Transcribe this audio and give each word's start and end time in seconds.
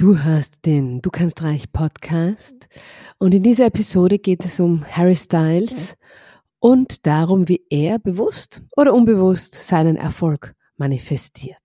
Du 0.00 0.16
hörst 0.16 0.64
den 0.64 1.02
Du 1.02 1.10
kannst 1.10 1.42
reich 1.42 1.70
Podcast 1.72 2.70
und 3.18 3.34
in 3.34 3.42
dieser 3.42 3.66
Episode 3.66 4.18
geht 4.18 4.46
es 4.46 4.58
um 4.58 4.82
Harry 4.90 5.14
Styles 5.14 5.94
und 6.58 7.06
darum, 7.06 7.50
wie 7.50 7.66
er 7.68 7.98
bewusst 7.98 8.62
oder 8.74 8.94
unbewusst 8.94 9.52
seinen 9.52 9.96
Erfolg 9.96 10.54
manifestiert. 10.78 11.60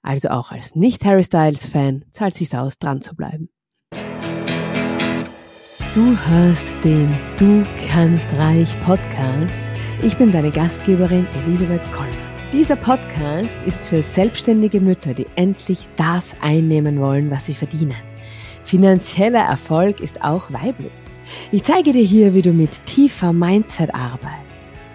Also 0.00 0.30
auch 0.30 0.52
als 0.52 0.74
Nicht-Harry 0.74 1.22
Styles-Fan 1.22 2.06
zahlt 2.12 2.34
sich's 2.38 2.54
aus, 2.54 2.78
dran 2.78 3.02
zu 3.02 3.14
bleiben. 3.14 3.50
Du 5.94 6.16
hörst 6.26 6.66
den 6.82 7.14
Du 7.36 7.62
kannst 7.90 8.26
reich 8.38 8.74
Podcast. 8.84 9.62
Ich 10.00 10.16
bin 10.16 10.32
deine 10.32 10.50
Gastgeberin 10.50 11.26
Elisabeth 11.44 11.92
Kollner. 11.92 12.23
Dieser 12.54 12.76
Podcast 12.76 13.58
ist 13.66 13.84
für 13.84 14.00
selbstständige 14.00 14.80
Mütter, 14.80 15.12
die 15.12 15.26
endlich 15.34 15.88
das 15.96 16.36
einnehmen 16.40 17.00
wollen, 17.00 17.28
was 17.28 17.46
sie 17.46 17.52
verdienen. 17.52 17.96
Finanzieller 18.64 19.40
Erfolg 19.40 19.98
ist 19.98 20.22
auch 20.22 20.52
weiblich. 20.52 20.92
Ich 21.50 21.64
zeige 21.64 21.90
dir 21.92 22.04
hier, 22.04 22.32
wie 22.32 22.42
du 22.42 22.52
mit 22.52 22.86
tiefer 22.86 23.32
Mindset-Arbeit, 23.32 24.46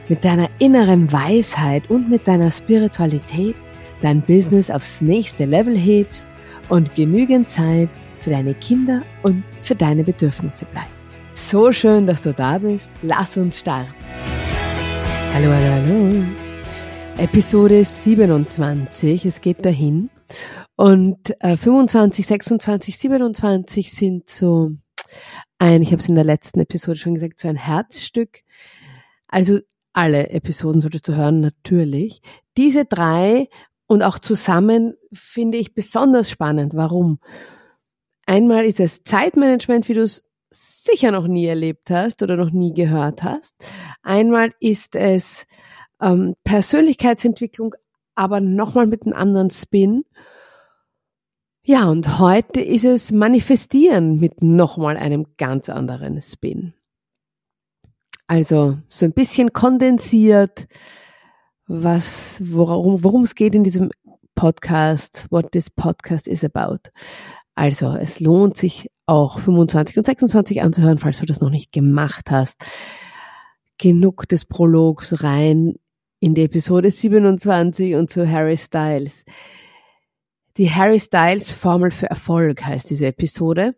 mit 0.08 0.24
deiner 0.24 0.50
inneren 0.60 1.12
Weisheit 1.12 1.90
und 1.90 2.10
mit 2.10 2.26
deiner 2.30 2.50
Spiritualität 2.50 3.56
dein 4.02 4.22
Business 4.22 4.72
aufs 4.72 5.02
nächste 5.02 5.44
Level 5.44 5.78
hebst 5.78 6.26
und 6.70 6.96
genügend 6.96 7.50
Zeit 7.50 7.90
für 8.22 8.30
deine 8.30 8.54
Kinder 8.54 9.02
und 9.22 9.44
für 9.62 9.76
deine 9.76 10.06
Bedürfnisse 10.06 10.64
bleibt. 10.64 10.88
So 11.34 11.74
schön, 11.74 12.08
dass 12.08 12.22
du 12.22 12.34
da 12.34 12.58
bist. 12.58 12.90
Lass 13.02 13.36
uns 13.36 13.60
starten. 13.60 13.94
Hallo, 15.34 15.52
hallo, 15.52 15.74
hallo. 15.74 16.49
Episode 17.20 17.84
27. 17.84 19.26
Es 19.26 19.42
geht 19.42 19.66
dahin. 19.66 20.10
Und 20.78 21.36
äh, 21.42 21.58
25, 21.58 22.26
26, 22.26 22.98
27 22.98 23.92
sind 23.92 24.30
so 24.30 24.72
ein, 25.58 25.82
ich 25.82 25.92
habe 25.92 26.02
es 26.02 26.08
in 26.08 26.16
der 26.16 26.24
letzten 26.24 26.62
Episode 26.62 26.98
schon 26.98 27.16
gesagt, 27.16 27.38
so 27.38 27.50
ein 27.50 27.58
Herzstück. 27.58 28.44
Also 29.28 29.60
alle 29.92 30.30
Episoden 30.30 30.80
solltest 30.80 31.10
du 31.10 31.16
hören, 31.16 31.42
natürlich. 31.42 32.22
Diese 32.56 32.86
drei 32.86 33.50
und 33.86 34.02
auch 34.02 34.20
zusammen 34.20 34.94
finde 35.12 35.58
ich 35.58 35.74
besonders 35.74 36.30
spannend. 36.30 36.74
Warum? 36.74 37.20
Einmal 38.28 38.64
ist 38.64 38.80
es 38.80 39.04
Zeitmanagement, 39.04 39.90
wie 39.90 39.94
du 39.94 40.04
es 40.04 40.24
sicher 40.52 41.12
noch 41.12 41.28
nie 41.28 41.48
erlebt 41.48 41.92
hast 41.92 42.24
oder 42.24 42.38
noch 42.38 42.52
nie 42.52 42.74
gehört 42.74 43.24
hast. 43.24 43.56
Einmal 44.04 44.54
ist 44.62 44.96
es 44.96 45.48
ähm, 46.02 46.36
Persönlichkeitsentwicklung, 46.44 47.76
aber 48.16 48.42
nochmal 48.42 48.88
mit 48.88 49.04
einem 49.04 49.14
anderen 49.14 49.50
Spin. 49.50 50.06
Ja, 51.64 51.86
und 51.86 52.20
heute 52.20 52.62
ist 52.62 52.86
es 52.86 53.12
Manifestieren 53.12 54.20
mit 54.20 54.42
nochmal 54.42 54.98
einem 54.98 55.28
ganz 55.38 55.70
anderen 55.70 56.20
Spin. 56.22 56.74
Also 58.28 58.78
so 58.90 59.06
ein 59.06 59.14
bisschen 59.14 59.54
kondensiert, 59.54 60.68
was, 61.68 62.42
worum, 62.44 63.04
worum 63.04 63.24
es 63.24 63.36
geht 63.36 63.56
in 63.56 63.64
diesem 63.64 63.92
Podcast, 64.36 65.28
what 65.30 65.52
this 65.52 65.70
podcast 65.70 66.28
is 66.28 66.44
about. 66.44 66.90
Also 67.56 67.96
es 67.96 68.20
lohnt 68.20 68.56
sich 68.56 68.90
auch 69.06 69.40
25 69.40 69.98
und 69.98 70.06
26 70.06 70.62
anzuhören, 70.62 70.98
falls 70.98 71.20
du 71.20 71.26
das 71.26 71.42
noch 71.42 71.50
nicht 71.50 71.72
gemacht 71.72 72.32
hast. 72.32 72.64
Genug 73.78 74.28
des 74.28 74.46
Prologs 74.46 75.24
rein 75.24 75.76
in 76.20 76.36
die 76.36 76.44
Episode 76.44 76.92
27 76.92 77.96
und 77.96 78.10
zu 78.10 78.30
Harry 78.30 78.58
Styles. 78.58 79.26
Die 80.58 80.70
Harry 80.70 81.00
Styles 81.00 81.52
Formel 81.52 81.92
für 81.92 82.10
Erfolg 82.10 82.66
heißt 82.66 82.90
diese 82.90 83.08
Episode. 83.08 83.76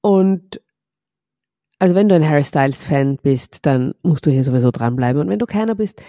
Und 0.00 0.60
also 1.78 1.94
wenn 1.94 2.08
du 2.08 2.14
ein 2.14 2.26
Harry 2.26 2.44
Styles 2.44 2.86
Fan 2.86 3.18
bist, 3.22 3.66
dann 3.66 3.94
musst 4.02 4.24
du 4.24 4.30
hier 4.30 4.44
sowieso 4.44 4.70
dranbleiben. 4.70 5.20
Und 5.20 5.28
wenn 5.28 5.38
du 5.38 5.46
keiner 5.46 5.74
bist, 5.74 6.00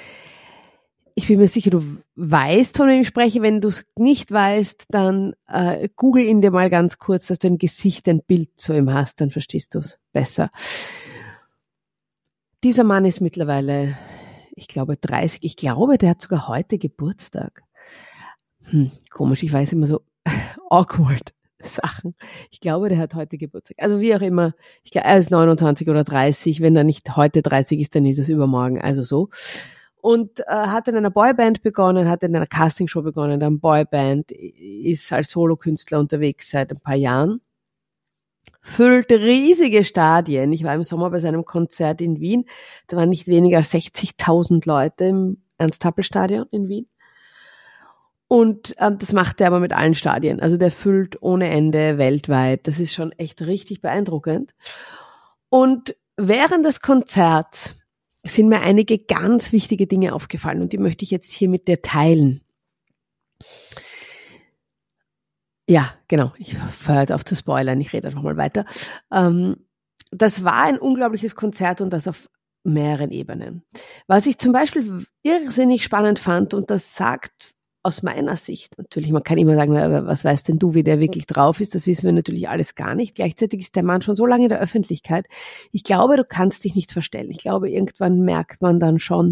ich 1.16 1.28
bin 1.28 1.40
mir 1.40 1.47
sicher, 1.47 1.72
du 1.72 1.81
weißt, 2.16 2.78
von 2.78 2.88
wem 2.88 3.02
ich 3.02 3.08
spreche. 3.08 3.41
Wenn 3.41 3.59
du 3.59 3.69
es 3.69 3.85
nicht 3.96 4.31
weißt, 4.31 4.85
dann 4.90 5.34
äh, 5.47 5.90
google 5.96 6.24
ihn 6.24 6.41
dir 6.41 6.52
mal 6.52 6.69
ganz 6.69 7.00
kurz, 7.00 7.28
dass 7.28 7.40
du 7.40 7.47
ein 7.47 7.58
Gesicht, 7.58 8.08
ein 8.08 8.22
Bild 8.22 8.52
zu 8.56 8.74
ihm 8.74 8.94
hast, 8.94 9.19
dann 9.19 9.31
verstehst 9.31 9.75
du 9.75 9.79
es 9.79 10.00
besser. 10.14 10.52
Dieser 12.64 12.84
Mann 12.84 13.03
ist 13.03 13.19
mittlerweile 13.19 13.97
ich 14.57 14.68
glaube 14.68 14.97
30, 14.97 15.44
ich 15.44 15.56
glaube, 15.56 15.97
der 15.97 16.09
hat 16.09 16.22
sogar 16.22 16.47
heute 16.47 16.78
Geburtstag. 16.78 17.63
Hm, 18.66 18.91
komisch, 19.12 19.44
ich 19.44 19.53
weiß 19.53 19.73
immer 19.73 19.88
so 19.88 20.01
awkward 20.69 21.34
Sachen. 21.62 22.16
Ich 22.51 22.59
glaube, 22.59 22.90
der 22.90 22.97
hat 22.97 23.13
heute 23.13 23.38
Geburtstag. 23.38 23.78
Also 23.79 24.01
wie 24.01 24.16
auch 24.16 24.22
immer, 24.22 24.53
ich 24.84 24.91
glaube, 24.91 25.07
er 25.07 25.17
ist 25.17 25.31
29 25.31 25.88
oder 25.90 26.03
30. 26.03 26.62
Wenn 26.62 26.75
er 26.75 26.84
nicht 26.84 27.16
heute 27.16 27.41
30 27.41 27.79
ist, 27.79 27.96
dann 27.96 28.06
ist 28.06 28.19
es 28.19 28.29
übermorgen. 28.29 28.81
Also 28.81 29.03
so. 29.03 29.29
Und 30.01 30.40
äh, 30.41 30.46
hat 30.47 30.88
in 30.88 30.96
einer 30.96 31.12
Boyband 31.12 31.62
begonnen, 31.62 32.09
hat 32.09 32.23
in 32.23 32.35
einer 32.35 32.47
Castingshow 32.47 33.01
begonnen, 33.01 33.40
dann 33.40 33.59
Boyband, 33.59 34.31
ist 34.31 35.12
als 35.13 35.31
Solokünstler 35.31 36.00
unterwegs 36.00 36.50
seit 36.50 36.72
ein 36.72 36.79
paar 36.79 36.96
Jahren 36.96 37.41
füllt 38.67 39.11
riesige 39.11 39.83
Stadien. 39.83 40.51
Ich 40.51 40.63
war 40.63 40.75
im 40.75 40.83
Sommer 40.83 41.09
bei 41.09 41.19
seinem 41.19 41.45
Konzert 41.45 42.01
in 42.01 42.19
Wien. 42.19 42.45
Da 42.88 42.97
waren 42.97 43.09
nicht 43.09 43.28
weniger 43.28 43.57
als 43.57 43.73
60.000 43.73 44.67
Leute 44.67 45.05
im 45.05 45.38
Ernst-Happel-Stadion 45.57 46.47
in 46.51 46.67
Wien. 46.67 46.88
Und 48.28 48.75
ähm, 48.79 49.00
das 49.00 49.13
macht 49.13 49.39
er 49.39 49.47
aber 49.47 49.61
mit 49.61 49.72
allen 49.72 49.95
Stadien. 49.95 50.41
Also 50.41 50.57
der 50.57 50.72
füllt 50.72 51.22
ohne 51.22 51.47
Ende 51.47 51.97
weltweit. 51.97 52.67
Das 52.67 52.81
ist 52.81 52.94
schon 52.94 53.13
echt 53.13 53.41
richtig 53.41 53.81
beeindruckend. 53.81 54.53
Und 55.47 55.95
während 56.17 56.66
des 56.66 56.81
Konzerts 56.81 57.75
sind 58.25 58.49
mir 58.49 58.59
einige 58.59 58.99
ganz 58.99 59.53
wichtige 59.53 59.88
Dinge 59.88 60.13
aufgefallen 60.13 60.61
und 60.61 60.73
die 60.73 60.78
möchte 60.78 61.05
ich 61.05 61.11
jetzt 61.11 61.31
hier 61.31 61.47
mit 61.47 61.69
dir 61.69 61.81
teilen. 61.81 62.41
Ja, 65.67 65.94
genau. 66.07 66.33
Ich 66.38 66.55
höre 66.88 67.01
jetzt 67.01 67.11
auf 67.11 67.25
zu 67.25 67.35
spoilern. 67.35 67.81
Ich 67.81 67.91
rede 67.91 68.07
einfach 68.07 68.22
mal 68.22 68.38
weiter. 68.38 68.66
Ähm, 69.11 69.57
das 70.11 70.44
war 70.44 70.63
ein 70.63 70.79
unglaubliches 70.79 71.35
Konzert 71.35 71.81
und 71.81 71.91
das 71.91 72.07
auf 72.07 72.29
mehreren 72.63 73.11
Ebenen. 73.11 73.63
Was 74.07 74.25
ich 74.25 74.38
zum 74.38 74.53
Beispiel 74.53 75.05
irrsinnig 75.23 75.83
spannend 75.83 76.19
fand 76.19 76.53
und 76.53 76.69
das 76.69 76.95
sagt 76.95 77.53
aus 77.83 78.03
meiner 78.03 78.35
Sicht, 78.35 78.78
natürlich, 78.78 79.11
man 79.11 79.23
kann 79.23 79.38
immer 79.38 79.55
sagen, 79.55 79.73
was 79.73 80.25
weißt 80.25 80.50
denn 80.50 80.59
du, 80.59 80.73
wie 80.73 80.83
der 80.83 81.00
wirklich 81.00 81.25
drauf 81.25 81.61
ist, 81.61 81.73
das 81.73 81.88
wissen 81.88 82.03
wir 82.03 82.11
natürlich 82.11 82.49
alles 82.49 82.75
gar 82.75 82.95
nicht. 82.95 83.16
Gleichzeitig 83.16 83.61
ist 83.61 83.75
der 83.75 83.84
Mann 83.84 84.01
schon 84.01 84.17
so 84.17 84.25
lange 84.25 84.44
in 84.44 84.49
der 84.49 84.59
Öffentlichkeit. 84.59 85.25
Ich 85.72 85.84
glaube, 85.84 86.17
du 86.17 86.25
kannst 86.25 86.66
dich 86.66 86.75
nicht 86.75 86.91
verstellen. 86.91 87.31
Ich 87.31 87.38
glaube, 87.38 87.69
irgendwann 87.69 88.22
merkt 88.22 88.61
man 88.61 88.79
dann 88.79 88.99
schon, 88.99 89.29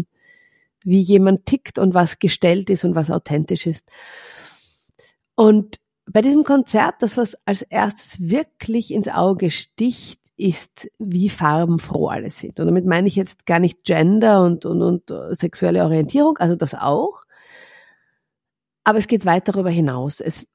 wie 0.84 1.00
jemand 1.00 1.44
tickt 1.44 1.78
und 1.78 1.92
was 1.92 2.18
gestellt 2.18 2.70
ist 2.70 2.84
und 2.84 2.94
was 2.94 3.10
authentisch 3.10 3.66
ist. 3.66 3.90
Und 5.34 5.78
bei 6.10 6.22
diesem 6.22 6.44
Konzert, 6.44 6.96
das 7.00 7.16
was 7.16 7.36
als 7.46 7.62
erstes 7.62 8.20
wirklich 8.20 8.92
ins 8.92 9.08
Auge 9.08 9.50
sticht, 9.50 10.20
ist, 10.36 10.88
wie 10.98 11.30
farbenfroh 11.30 12.08
alle 12.08 12.30
sind. 12.30 12.60
Und 12.60 12.66
damit 12.66 12.84
meine 12.84 13.08
ich 13.08 13.16
jetzt 13.16 13.46
gar 13.46 13.58
nicht 13.58 13.84
Gender 13.84 14.44
und, 14.44 14.66
und, 14.66 14.82
und 14.82 15.12
sexuelle 15.30 15.82
Orientierung, 15.82 16.36
also 16.38 16.56
das 16.56 16.74
auch. 16.74 17.22
Aber 18.84 18.98
es 18.98 19.08
geht 19.08 19.24
weit 19.24 19.48
darüber 19.48 19.70
hinaus. 19.70 20.20
Es, 20.20 20.46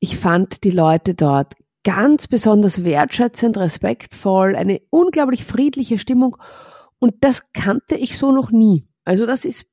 ich 0.00 0.18
fand 0.18 0.64
die 0.64 0.70
Leute 0.70 1.14
dort 1.14 1.54
ganz 1.84 2.26
besonders 2.26 2.84
wertschätzend, 2.84 3.56
respektvoll, 3.56 4.56
eine 4.56 4.80
unglaublich 4.90 5.44
friedliche 5.44 5.98
Stimmung. 5.98 6.36
Und 6.98 7.14
das 7.20 7.44
kannte 7.52 7.94
ich 7.94 8.18
so 8.18 8.32
noch 8.32 8.50
nie. 8.50 8.86
Also 9.04 9.24
das 9.24 9.44
ist 9.44 9.67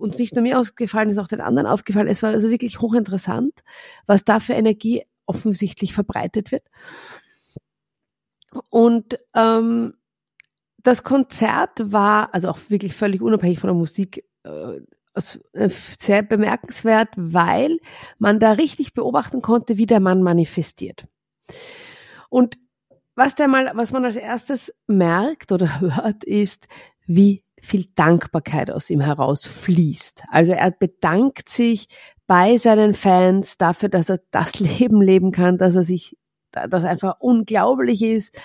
uns 0.00 0.18
nicht 0.18 0.34
nur 0.34 0.42
mir 0.42 0.58
aufgefallen, 0.58 1.10
ist 1.10 1.18
auch 1.18 1.28
den 1.28 1.40
anderen 1.40 1.68
aufgefallen. 1.68 2.08
Es 2.08 2.22
war 2.22 2.30
also 2.30 2.50
wirklich 2.50 2.80
hochinteressant, 2.80 3.60
was 4.06 4.24
da 4.24 4.40
für 4.40 4.54
Energie 4.54 5.04
offensichtlich 5.26 5.92
verbreitet 5.92 6.50
wird. 6.50 6.64
Und 8.68 9.18
ähm, 9.34 9.94
das 10.82 11.02
Konzert 11.02 11.92
war, 11.92 12.34
also 12.34 12.48
auch 12.48 12.58
wirklich 12.68 12.94
völlig 12.94 13.22
unabhängig 13.22 13.60
von 13.60 13.68
der 13.68 13.76
Musik, 13.76 14.24
äh, 14.44 14.80
äh, 15.52 15.68
sehr 15.68 16.22
bemerkenswert, 16.22 17.08
weil 17.16 17.78
man 18.18 18.40
da 18.40 18.52
richtig 18.52 18.94
beobachten 18.94 19.42
konnte, 19.42 19.76
wie 19.76 19.86
der 19.86 20.00
Mann 20.00 20.22
manifestiert. 20.22 21.06
Und 22.28 22.58
was 23.16 23.34
der 23.34 23.48
mal, 23.48 23.70
was 23.74 23.92
man 23.92 24.04
als 24.04 24.16
erstes 24.16 24.72
merkt 24.86 25.52
oder 25.52 25.80
hört, 25.80 26.24
ist, 26.24 26.68
wie 27.06 27.44
viel 27.62 27.86
Dankbarkeit 27.94 28.70
aus 28.70 28.90
ihm 28.90 29.00
herausfließt. 29.00 30.24
Also 30.30 30.52
er 30.52 30.70
bedankt 30.70 31.48
sich 31.48 31.86
bei 32.26 32.56
seinen 32.56 32.94
Fans 32.94 33.58
dafür, 33.58 33.88
dass 33.88 34.08
er 34.08 34.20
das 34.30 34.60
Leben 34.60 35.02
leben 35.02 35.32
kann, 35.32 35.58
dass 35.58 35.74
er 35.74 35.84
sich, 35.84 36.16
dass 36.52 36.84
einfach 36.84 37.16
unglaublich 37.20 38.02
ist, 38.02 38.38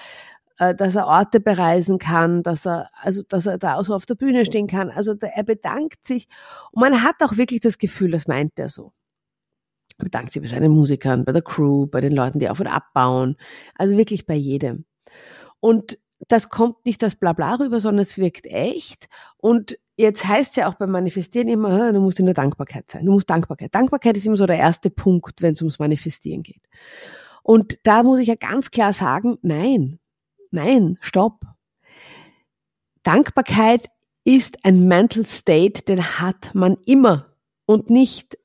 äh, 0.58 0.74
dass 0.74 0.96
er 0.96 1.08
Orte 1.08 1.40
bereisen 1.40 1.98
kann, 1.98 2.44
dass 2.44 2.66
er, 2.66 2.88
also, 3.02 3.24
dass 3.24 3.46
er 3.46 3.58
da 3.58 3.84
so 3.84 3.94
auf 3.94 4.06
der 4.06 4.16
Bühne 4.16 4.46
stehen 4.46 4.68
kann. 4.68 4.90
Also 4.90 5.14
er 5.20 5.44
bedankt 5.44 6.06
sich 6.06 6.28
und 6.72 6.82
man 6.82 7.04
hat 7.04 7.16
auch 7.22 7.38
wirklich 7.38 7.62
das 7.62 7.78
Gefühl, 7.78 8.12
das 8.12 8.28
meint 8.28 8.54
er 8.58 8.70
so. 8.70 8.92
bedankt 9.98 10.32
sich 10.34 10.42
bei 10.42 10.48
seinen 10.48 10.72
Musikern, 10.72 11.26
bei 11.26 11.32
der 11.32 11.42
Crew, 11.42 11.88
bei 11.88 12.02
den 12.02 12.12
Leuten, 12.12 12.40
die 12.40 12.50
auf 12.50 12.60
und 12.60 12.68
abbauen. 12.68 13.38
Also 13.76 13.98
wirklich 13.98 14.26
bei 14.26 14.36
jedem. 14.36 14.86
Und 15.60 15.98
das 16.28 16.50
kommt 16.50 16.86
nicht 16.86 17.04
als 17.04 17.16
Blabla 17.16 17.56
rüber, 17.56 17.80
sondern 17.80 18.02
es 18.02 18.18
wirkt 18.18 18.46
echt. 18.46 19.08
Und 19.38 19.78
jetzt 19.98 20.28
heißt 20.28 20.52
es 20.52 20.56
ja 20.56 20.68
auch 20.68 20.76
beim 20.76 20.92
Manifestieren 20.92 21.48
immer, 21.48 21.94
du 21.94 22.00
musst 22.00 22.20
in 22.20 22.26
der 22.26 22.36
Dankbarkeit 22.36 22.90
sein. 22.90 23.06
Du 23.06 23.12
musst 23.12 23.30
Dankbarkeit. 23.30 23.74
Dankbarkeit 23.74 24.18
ist 24.18 24.26
immer 24.26 24.36
so 24.36 24.46
der 24.46 24.58
erste 24.58 24.90
Punkt, 24.90 25.42
wenn 25.42 25.54
es 25.54 25.62
ums 25.62 25.80
Manifestieren 25.80 26.44
geht. 26.44 26.62
Und 27.44 27.80
da 27.84 28.04
muss 28.04 28.20
ich 28.20 28.28
ja 28.28 28.36
ganz 28.36 28.72
klar 28.72 28.94
sagen, 28.94 29.38
nein, 29.42 30.00
nein, 30.52 30.98
stopp. 31.02 31.42
Dankbarkeit 33.04 33.90
ist 34.24 34.66
ein 34.66 34.88
Mental 34.88 35.26
State, 35.26 35.84
den 35.84 36.20
hat 36.20 36.56
man 36.56 36.78
immer 36.86 37.36
und 37.68 37.90
nicht 37.92 38.38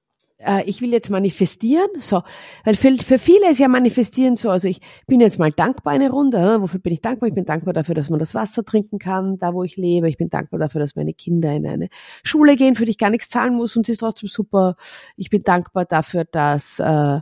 äh, 0.45 0.65
ich 0.65 0.81
will 0.81 0.91
jetzt 0.91 1.11
manifestieren, 1.11 1.89
so, 1.99 2.23
weil 2.65 2.75
für, 2.75 2.97
für 2.97 3.19
viele 3.19 3.51
ist 3.51 3.59
ja 3.59 3.69
manifestieren 3.69 4.37
so, 4.37 4.51
also 4.51 4.69
ich 4.69 4.81
bin 5.07 5.21
jetzt 5.21 5.39
mal 5.39 5.53
dankbar 5.53 5.93
eine 5.93 6.11
Runde, 6.11 6.39
äh, 6.39 6.61
wofür 6.61 6.81
bin 6.81 6.93
ich 6.93 7.01
dankbar? 7.01 7.29
Ich 7.29 7.35
bin 7.35 7.45
dankbar 7.45 7.75
dafür, 7.75 7.95
dass 7.95 8.11
man 8.11 8.19
das 8.19 8.35
Wasser 8.35 8.65
trinken 8.65 8.99
kann, 8.99 9.39
da 9.39 9.55
wo 9.55 9.65
ich 9.65 9.77
lebe, 9.77 10.09
ich 10.09 10.17
bin 10.17 10.31
dankbar 10.31 10.59
dafür, 10.59 10.81
dass 10.81 10.97
meine 10.97 11.15
Kinder 11.15 11.53
in 11.53 11.67
eine 11.67 11.89
Schule 12.23 12.57
gehen, 12.57 12.75
für 12.75 12.85
die 12.85 12.93
ich 12.93 12.99
gar 12.99 13.11
nichts 13.11 13.29
zahlen 13.29 13.55
muss 13.55 13.77
und 13.77 13.87
sie 13.87 13.93
ist 13.93 13.99
trotzdem 13.99 14.29
super, 14.29 14.77
ich 15.17 15.31
bin 15.31 15.43
dankbar 15.43 15.85
dafür, 15.85 16.25
dass, 16.25 16.81
äh, 16.81 17.21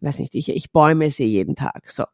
weiß 0.00 0.18
nicht, 0.18 0.34
ich, 0.34 0.48
ich 0.50 0.72
bäume 0.72 1.10
sie 1.10 1.24
jeden 1.24 1.56
Tag, 1.56 1.90
so. 1.90 2.04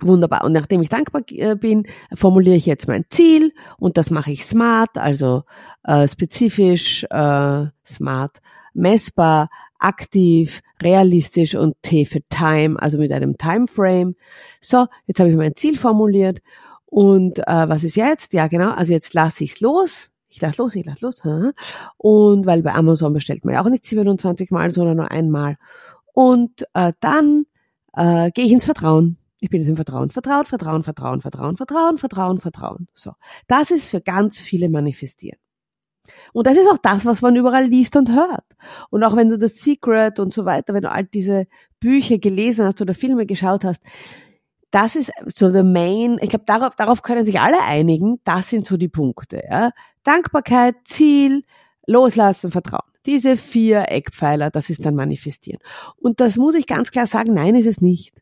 Wunderbar. 0.00 0.44
Und 0.44 0.52
nachdem 0.52 0.82
ich 0.82 0.88
dankbar 0.88 1.22
äh, 1.28 1.56
bin, 1.56 1.86
formuliere 2.14 2.56
ich 2.56 2.66
jetzt 2.66 2.86
mein 2.86 3.04
Ziel 3.08 3.52
und 3.78 3.96
das 3.96 4.10
mache 4.10 4.30
ich 4.30 4.44
smart, 4.44 4.98
also 4.98 5.44
äh, 5.84 6.06
spezifisch, 6.06 7.04
äh, 7.04 7.64
smart 7.84 8.38
messbar, 8.74 9.48
aktiv, 9.78 10.60
realistisch 10.82 11.54
und 11.54 11.76
T 11.82 12.04
für 12.04 12.20
Time, 12.28 12.80
also 12.80 12.98
mit 12.98 13.10
einem 13.10 13.38
Timeframe. 13.38 14.14
So, 14.60 14.86
jetzt 15.06 15.18
habe 15.18 15.30
ich 15.30 15.36
mein 15.36 15.56
Ziel 15.56 15.78
formuliert 15.78 16.40
und 16.84 17.38
äh, 17.40 17.68
was 17.68 17.84
ist 17.84 17.96
jetzt? 17.96 18.32
Ja, 18.32 18.46
genau, 18.48 18.72
also 18.72 18.92
jetzt 18.92 19.14
lasse 19.14 19.44
ich 19.44 19.52
es 19.52 19.60
los. 19.60 20.10
Ich 20.28 20.42
lasse 20.42 20.60
los, 20.60 20.74
ich 20.74 20.84
lasse 20.84 21.06
los. 21.06 21.22
Und 21.96 22.44
weil 22.46 22.62
bei 22.62 22.74
Amazon 22.74 23.14
bestellt 23.14 23.44
man 23.44 23.54
ja 23.54 23.64
auch 23.64 23.70
nicht 23.70 23.86
27 23.86 24.50
Mal, 24.50 24.70
sondern 24.70 24.98
nur 24.98 25.10
einmal. 25.10 25.56
Und 26.12 26.66
äh, 26.74 26.92
dann 27.00 27.46
äh, 27.94 28.30
gehe 28.32 28.44
ich 28.44 28.52
ins 28.52 28.66
Vertrauen. 28.66 29.16
Ich 29.46 29.50
bin 29.50 29.60
jetzt 29.60 29.68
im 29.68 29.76
Vertrauen. 29.76 30.10
Vertrauen, 30.10 30.44
Vertrauen, 30.44 30.82
Vertrauen, 30.82 31.20
Vertrauen, 31.20 31.56
Vertrauen, 31.56 31.98
Vertrauen, 31.98 32.40
Vertrauen. 32.40 32.88
So. 32.94 33.12
Das 33.46 33.70
ist 33.70 33.86
für 33.86 34.00
ganz 34.00 34.40
viele 34.40 34.68
manifestieren. 34.68 35.38
Und 36.32 36.48
das 36.48 36.56
ist 36.56 36.68
auch 36.68 36.78
das, 36.78 37.06
was 37.06 37.22
man 37.22 37.36
überall 37.36 37.64
liest 37.64 37.94
und 37.94 38.10
hört. 38.10 38.44
Und 38.90 39.04
auch 39.04 39.14
wenn 39.14 39.28
du 39.28 39.38
das 39.38 39.54
Secret 39.58 40.18
und 40.18 40.34
so 40.34 40.46
weiter, 40.46 40.74
wenn 40.74 40.82
du 40.82 40.90
all 40.90 41.04
diese 41.04 41.46
Bücher 41.78 42.18
gelesen 42.18 42.66
hast 42.66 42.82
oder 42.82 42.92
Filme 42.92 43.24
geschaut 43.24 43.64
hast, 43.64 43.84
das 44.72 44.96
ist 44.96 45.12
so 45.32 45.52
the 45.52 45.62
main, 45.62 46.18
ich 46.20 46.30
glaube, 46.30 46.44
darauf, 46.44 46.74
darauf 46.74 47.02
können 47.02 47.24
sich 47.24 47.38
alle 47.38 47.62
einigen, 47.62 48.18
das 48.24 48.50
sind 48.50 48.66
so 48.66 48.76
die 48.76 48.88
Punkte. 48.88 49.44
Ja? 49.48 49.70
Dankbarkeit, 50.02 50.74
Ziel, 50.86 51.44
Loslassen, 51.86 52.50
Vertrauen. 52.50 52.90
Diese 53.06 53.36
vier 53.36 53.92
Eckpfeiler, 53.92 54.50
das 54.50 54.70
ist 54.70 54.84
dann 54.84 54.96
manifestieren. 54.96 55.60
Und 55.98 56.18
das 56.18 56.36
muss 56.36 56.56
ich 56.56 56.66
ganz 56.66 56.90
klar 56.90 57.06
sagen, 57.06 57.32
nein, 57.32 57.54
ist 57.54 57.66
es 57.66 57.80
nicht. 57.80 58.20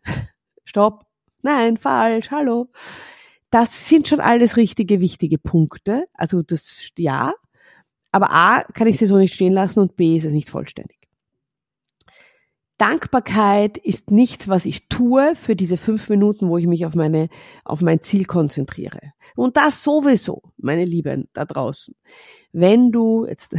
Stopp. 0.66 1.06
Nein, 1.44 1.76
falsch, 1.76 2.30
hallo. 2.30 2.68
Das 3.50 3.86
sind 3.86 4.08
schon 4.08 4.20
alles 4.20 4.56
richtige, 4.56 4.98
wichtige 5.00 5.36
Punkte. 5.36 6.06
Also 6.14 6.40
das, 6.40 6.88
ja, 6.96 7.34
aber 8.12 8.30
A, 8.30 8.62
kann 8.72 8.86
ich 8.86 8.96
sie 8.96 9.04
so 9.04 9.18
nicht 9.18 9.34
stehen 9.34 9.52
lassen 9.52 9.80
und 9.80 9.94
B, 9.94 10.16
ist 10.16 10.24
es 10.24 10.32
nicht 10.32 10.48
vollständig. 10.48 10.96
Dankbarkeit 12.78 13.76
ist 13.76 14.10
nichts, 14.10 14.48
was 14.48 14.64
ich 14.64 14.88
tue 14.88 15.36
für 15.36 15.54
diese 15.54 15.76
fünf 15.76 16.08
Minuten, 16.08 16.48
wo 16.48 16.56
ich 16.56 16.66
mich 16.66 16.86
auf 16.86 16.94
meine, 16.94 17.28
auf 17.62 17.82
mein 17.82 18.00
Ziel 18.00 18.24
konzentriere. 18.24 19.12
Und 19.36 19.58
das 19.58 19.84
sowieso, 19.84 20.40
meine 20.56 20.86
Lieben 20.86 21.28
da 21.34 21.44
draußen. 21.44 21.94
Wenn 22.52 22.90
du, 22.90 23.26
jetzt 23.26 23.54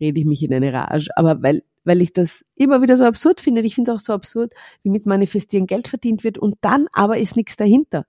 rede 0.00 0.20
ich 0.20 0.26
mich 0.26 0.42
in 0.42 0.52
eine 0.52 0.72
Rage, 0.72 1.08
aber 1.16 1.42
weil, 1.42 1.62
weil 1.84 2.02
ich 2.02 2.12
das 2.12 2.44
immer 2.54 2.82
wieder 2.82 2.96
so 2.96 3.04
absurd 3.04 3.40
finde, 3.40 3.60
ich 3.62 3.74
finde 3.74 3.92
es 3.92 3.96
auch 3.96 4.00
so 4.00 4.12
absurd, 4.12 4.52
wie 4.82 4.90
mit 4.90 5.06
Manifestieren 5.06 5.66
Geld 5.66 5.88
verdient 5.88 6.24
wird 6.24 6.38
und 6.38 6.56
dann 6.60 6.86
aber 6.92 7.18
ist 7.18 7.36
nichts 7.36 7.56
dahinter. 7.56 8.06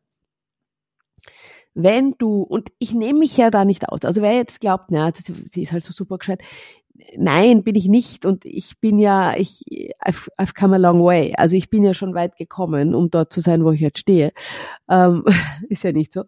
Wenn 1.74 2.16
du, 2.18 2.42
und 2.42 2.70
ich 2.80 2.94
nehme 2.94 3.20
mich 3.20 3.36
ja 3.36 3.50
da 3.50 3.66
nicht 3.66 3.90
aus, 3.90 4.02
also 4.04 4.22
wer 4.22 4.34
jetzt 4.34 4.62
glaubt, 4.62 4.86
na, 4.90 5.12
sie 5.14 5.62
ist 5.62 5.74
halt 5.74 5.84
so 5.84 5.92
super 5.92 6.18
gescheit, 6.18 6.42
nein, 7.18 7.64
bin 7.64 7.76
ich 7.76 7.88
nicht. 7.88 8.26
Und 8.26 8.46
ich 8.46 8.80
bin 8.80 8.98
ja, 8.98 9.36
ich, 9.36 9.64
I've, 10.02 10.30
I've 10.38 10.54
come 10.58 10.76
a 10.76 10.80
long 10.80 11.04
way, 11.04 11.34
also 11.36 11.56
ich 11.56 11.70
bin 11.70 11.84
ja 11.84 11.94
schon 11.94 12.14
weit 12.14 12.38
gekommen, 12.38 12.96
um 12.96 13.10
dort 13.10 13.34
zu 13.34 13.42
sein, 13.42 13.64
wo 13.64 13.72
ich 13.72 13.82
jetzt 13.82 14.00
stehe, 14.00 14.32
ähm, 14.90 15.24
ist 15.70 15.84
ja 15.84 15.92
nicht 15.92 16.14
so, 16.14 16.24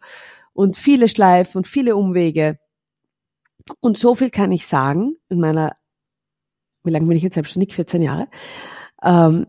und 0.53 0.77
viele 0.77 1.07
Schleifen 1.07 1.59
und 1.59 1.67
viele 1.67 1.95
Umwege 1.95 2.59
und 3.79 3.97
so 3.97 4.15
viel 4.15 4.29
kann 4.29 4.51
ich 4.51 4.65
sagen 4.67 5.15
in 5.29 5.39
meiner, 5.39 5.75
wie 6.83 6.91
lange 6.91 7.07
bin 7.07 7.17
ich 7.17 7.23
jetzt 7.23 7.35
selbstständig? 7.35 7.73
14 7.73 8.01
Jahre. 8.01 8.27
Ähm, 9.03 9.47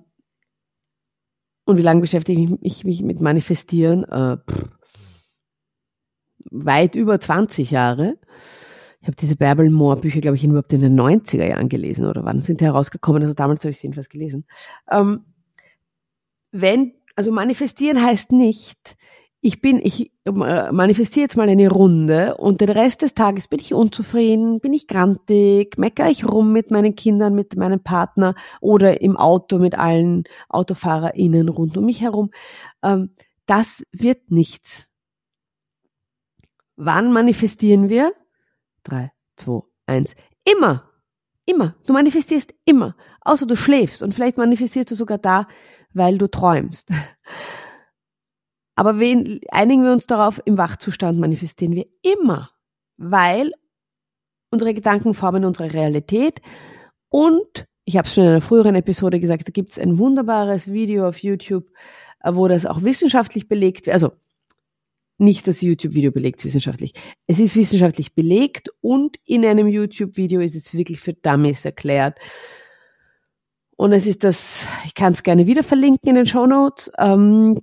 und 1.64 1.76
wie 1.76 1.82
lange 1.82 2.00
beschäftige 2.00 2.40
ich 2.42 2.50
mich, 2.62 2.84
mich 2.84 3.02
mit 3.02 3.20
Manifestieren? 3.20 4.04
Äh, 4.04 4.38
pff, 4.38 4.68
weit 6.50 6.94
über 6.94 7.20
20 7.20 7.70
Jahre. 7.70 8.18
Ich 9.00 9.06
habe 9.06 9.16
diese 9.16 9.36
Bärbel 9.36 9.70
Moore 9.70 10.00
Bücher, 10.00 10.20
glaube 10.20 10.36
ich, 10.36 10.44
überhaupt 10.44 10.72
in 10.72 10.80
den 10.80 10.98
90er 10.98 11.46
Jahren 11.46 11.68
gelesen 11.68 12.06
oder 12.06 12.24
wann 12.24 12.42
sind 12.42 12.60
die 12.60 12.64
herausgekommen? 12.64 13.22
Also 13.22 13.34
damals 13.34 13.60
habe 13.60 13.70
ich 13.70 13.78
sie 13.78 13.86
jedenfalls 13.86 14.08
gelesen. 14.08 14.44
Ähm, 14.90 15.24
wenn, 16.50 16.94
also 17.14 17.30
manifestieren 17.30 18.02
heißt 18.02 18.32
nicht, 18.32 18.96
ich 19.40 19.60
bin, 19.60 19.78
ich 19.82 20.12
äh, 20.24 20.32
manifestiere 20.32 21.24
jetzt 21.24 21.36
mal 21.36 21.48
eine 21.48 21.70
Runde 21.70 22.36
und 22.36 22.60
den 22.60 22.70
Rest 22.70 23.02
des 23.02 23.14
Tages 23.14 23.46
bin 23.46 23.60
ich 23.60 23.72
unzufrieden, 23.72 24.58
bin 24.60 24.72
ich 24.72 24.88
grantig, 24.88 25.78
meckere 25.78 26.10
ich 26.10 26.26
rum 26.26 26.52
mit 26.52 26.70
meinen 26.70 26.96
Kindern, 26.96 27.34
mit 27.34 27.56
meinem 27.56 27.80
Partner 27.80 28.34
oder 28.60 29.00
im 29.00 29.16
Auto 29.16 29.58
mit 29.58 29.78
allen 29.78 30.24
AutofahrerInnen 30.48 31.48
rund 31.48 31.76
um 31.76 31.84
mich 31.84 32.00
herum. 32.00 32.30
Ähm, 32.82 33.10
das 33.46 33.84
wird 33.92 34.30
nichts. 34.30 34.86
Wann 36.76 37.12
manifestieren 37.12 37.88
wir? 37.88 38.12
Drei, 38.82 39.12
zwei, 39.36 39.62
eins. 39.86 40.14
Immer. 40.44 40.84
Immer. 41.46 41.76
Du 41.86 41.92
manifestierst 41.92 42.54
immer. 42.64 42.94
Außer 43.20 43.46
du 43.46 43.56
schläfst 43.56 44.02
und 44.02 44.14
vielleicht 44.14 44.36
manifestierst 44.36 44.90
du 44.90 44.94
sogar 44.94 45.18
da, 45.18 45.46
weil 45.92 46.18
du 46.18 46.28
träumst. 46.28 46.90
Aber 48.78 49.00
wen, 49.00 49.40
einigen 49.50 49.82
wir 49.82 49.90
uns 49.90 50.06
darauf, 50.06 50.40
im 50.44 50.56
Wachzustand 50.56 51.18
manifestieren 51.18 51.74
wir 51.74 51.86
immer, 52.02 52.50
weil 52.96 53.50
unsere 54.52 54.72
Gedanken 54.72 55.14
formen 55.14 55.44
unsere 55.44 55.72
Realität 55.72 56.40
und 57.08 57.66
ich 57.84 57.96
habe 57.96 58.06
es 58.06 58.14
schon 58.14 58.22
in 58.22 58.30
einer 58.30 58.40
früheren 58.40 58.76
Episode 58.76 59.18
gesagt, 59.18 59.48
da 59.48 59.50
gibt 59.50 59.72
es 59.72 59.80
ein 59.80 59.98
wunderbares 59.98 60.70
Video 60.70 61.08
auf 61.08 61.24
YouTube, 61.24 61.66
äh, 62.20 62.30
wo 62.32 62.46
das 62.46 62.66
auch 62.66 62.82
wissenschaftlich 62.82 63.48
belegt 63.48 63.86
wird. 63.86 63.94
Also 63.94 64.12
nicht 65.16 65.48
das 65.48 65.60
YouTube-Video 65.60 66.12
belegt 66.12 66.44
wissenschaftlich. 66.44 66.92
Es 67.26 67.40
ist 67.40 67.56
wissenschaftlich 67.56 68.14
belegt 68.14 68.68
und 68.80 69.16
in 69.24 69.44
einem 69.44 69.66
YouTube-Video 69.66 70.40
ist 70.40 70.54
es 70.54 70.72
wirklich 70.72 71.00
für 71.00 71.14
Dummies 71.14 71.64
erklärt. 71.64 72.16
Und 73.76 73.92
es 73.92 74.06
ist 74.06 74.22
das, 74.22 74.68
ich 74.84 74.94
kann 74.94 75.14
es 75.14 75.24
gerne 75.24 75.48
wieder 75.48 75.64
verlinken 75.64 76.10
in 76.10 76.14
den 76.14 76.26
Show 76.26 76.46
Notes. 76.46 76.92
Ähm, 76.96 77.58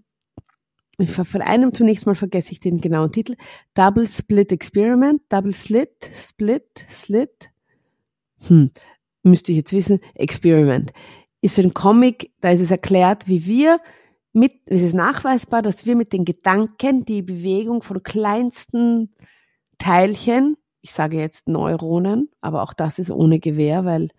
von 1.07 1.41
einem 1.41 1.73
zunächst 1.73 2.05
mal 2.05 2.15
vergesse 2.15 2.51
ich 2.51 2.59
den 2.59 2.79
genauen 2.79 3.11
Titel. 3.11 3.35
Double 3.73 4.07
Split 4.07 4.51
Experiment, 4.51 5.21
Double 5.29 5.53
Slit, 5.53 6.09
Split, 6.13 6.85
Slit. 6.89 7.51
Hm, 8.47 8.71
müsste 9.23 9.51
ich 9.51 9.57
jetzt 9.57 9.73
wissen. 9.73 9.99
Experiment. 10.13 10.93
Ist 11.41 11.55
für 11.55 11.61
den 11.61 11.73
Comic, 11.73 12.31
da 12.41 12.51
ist 12.51 12.61
es 12.61 12.71
erklärt, 12.71 13.27
wie 13.27 13.45
wir 13.45 13.79
mit, 14.33 14.53
es 14.65 14.81
ist 14.81 14.93
nachweisbar, 14.93 15.61
dass 15.61 15.85
wir 15.85 15.95
mit 15.95 16.11
den 16.11 16.25
Gedanken 16.25 17.05
die 17.05 17.21
Bewegung 17.21 17.81
von 17.81 18.03
kleinsten 18.03 19.11
Teilchen, 19.77 20.57
ich 20.81 20.93
sage 20.93 21.17
jetzt 21.17 21.47
Neuronen, 21.47 22.29
aber 22.41 22.63
auch 22.63 22.73
das 22.73 22.99
ist 22.99 23.11
ohne 23.11 23.39
Gewehr, 23.39 23.85
weil 23.85 24.09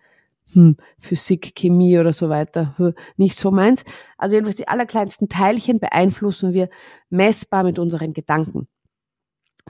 hm, 0.53 0.77
Physik, 0.97 1.55
Chemie 1.55 1.99
oder 1.99 2.13
so 2.13 2.29
weiter 2.29 2.73
hm, 2.77 2.93
nicht 3.17 3.37
so 3.37 3.51
meins. 3.51 3.83
Also 4.17 4.35
jedenfalls 4.35 4.57
die 4.57 4.67
allerkleinsten 4.67 5.29
Teilchen 5.29 5.79
beeinflussen 5.79 6.53
wir 6.53 6.69
messbar 7.09 7.63
mit 7.63 7.79
unseren 7.79 8.13
Gedanken. 8.13 8.67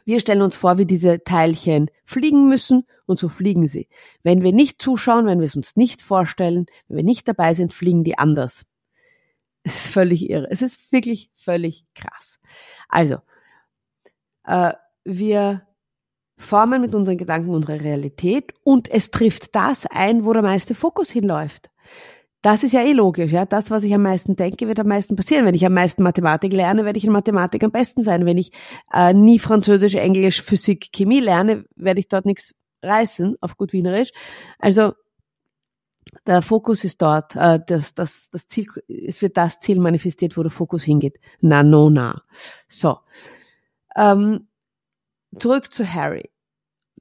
Wir 0.05 0.19
stellen 0.19 0.41
uns 0.41 0.55
vor, 0.55 0.77
wie 0.77 0.85
diese 0.85 1.23
Teilchen 1.23 1.89
fliegen 2.05 2.47
müssen 2.47 2.85
und 3.05 3.19
so 3.19 3.29
fliegen 3.29 3.67
sie. 3.67 3.87
Wenn 4.23 4.41
wir 4.43 4.53
nicht 4.53 4.81
zuschauen, 4.81 5.25
wenn 5.25 5.39
wir 5.39 5.45
es 5.45 5.55
uns 5.55 5.75
nicht 5.75 6.01
vorstellen, 6.01 6.67
wenn 6.87 6.97
wir 6.97 7.03
nicht 7.03 7.27
dabei 7.27 7.53
sind, 7.53 7.73
fliegen 7.73 8.03
die 8.03 8.17
anders. 8.17 8.65
Es 9.63 9.85
ist 9.85 9.93
völlig 9.93 10.29
irre. 10.29 10.47
Es 10.49 10.61
ist 10.61 10.91
wirklich 10.91 11.29
völlig 11.35 11.85
krass. 11.93 12.39
Also, 12.87 13.17
äh, 14.45 14.73
wir 15.03 15.67
formen 16.37 16.81
mit 16.81 16.93
unseren 16.95 17.17
Gedanken 17.17 17.49
unsere 17.49 17.81
Realität 17.81 18.53
und 18.63 18.89
es 18.89 19.11
trifft 19.11 19.55
das 19.55 19.85
ein, 19.87 20.23
wo 20.23 20.33
der 20.33 20.43
meiste 20.43 20.75
Fokus 20.75 21.09
hinläuft. 21.09 21.69
Das 22.43 22.63
ist 22.63 22.73
ja 22.73 22.81
eh 22.81 22.93
logisch, 22.93 23.31
ja. 23.31 23.45
Das, 23.45 23.71
was 23.71 23.83
ich 23.83 23.93
am 23.93 24.03
meisten 24.03 24.35
denke, 24.35 24.67
wird 24.67 24.79
am 24.79 24.87
meisten 24.87 25.15
passieren. 25.15 25.45
Wenn 25.45 25.55
ich 25.55 25.65
am 25.65 25.73
meisten 25.73 26.03
Mathematik 26.03 26.53
lerne, 26.53 26.85
werde 26.85 26.97
ich 26.97 27.03
in 27.03 27.11
Mathematik 27.11 27.63
am 27.63 27.71
besten 27.71 28.03
sein. 28.03 28.25
Wenn 28.25 28.37
ich 28.37 28.51
äh, 28.93 29.13
nie 29.13 29.39
Französisch, 29.39 29.95
Englisch, 29.95 30.43
Physik, 30.43 30.89
Chemie 30.95 31.19
lerne, 31.19 31.65
werde 31.75 31.99
ich 31.99 32.07
dort 32.07 32.25
nichts 32.25 32.53
reißen, 32.83 33.35
auf 33.41 33.57
gut 33.57 33.73
Wienerisch. 33.73 34.11
Also 34.59 34.93
der 36.25 36.41
Fokus 36.41 36.83
ist 36.83 37.01
dort, 37.01 37.35
äh, 37.35 37.59
das, 37.65 37.95
das, 37.95 38.29
das 38.29 38.47
Ziel, 38.47 38.67
es 38.87 39.21
wird 39.21 39.35
das 39.35 39.59
Ziel 39.59 39.79
manifestiert, 39.79 40.37
wo 40.37 40.43
der 40.43 40.51
Fokus 40.51 40.83
hingeht. 40.83 41.19
Na, 41.41 41.63
no, 41.63 41.89
na. 41.89 42.21
So. 42.67 42.99
Ähm, 43.95 44.46
zurück 45.39 45.73
zu 45.73 45.91
Harry. 45.91 46.29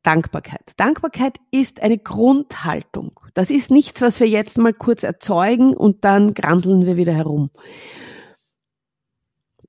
Dankbarkeit. 0.02 0.73
Dankbarkeit 0.76 1.38
ist 1.50 1.83
eine 1.83 1.99
Grundhaltung. 1.99 3.19
Das 3.35 3.50
ist 3.50 3.73
nichts, 3.73 4.00
was 4.02 4.21
wir 4.21 4.28
jetzt 4.28 4.57
mal 4.57 4.73
kurz 4.73 5.02
erzeugen 5.02 5.75
und 5.75 6.05
dann 6.05 6.33
grandeln 6.33 6.87
wir 6.87 6.97
wieder 6.97 7.12
herum. 7.12 7.50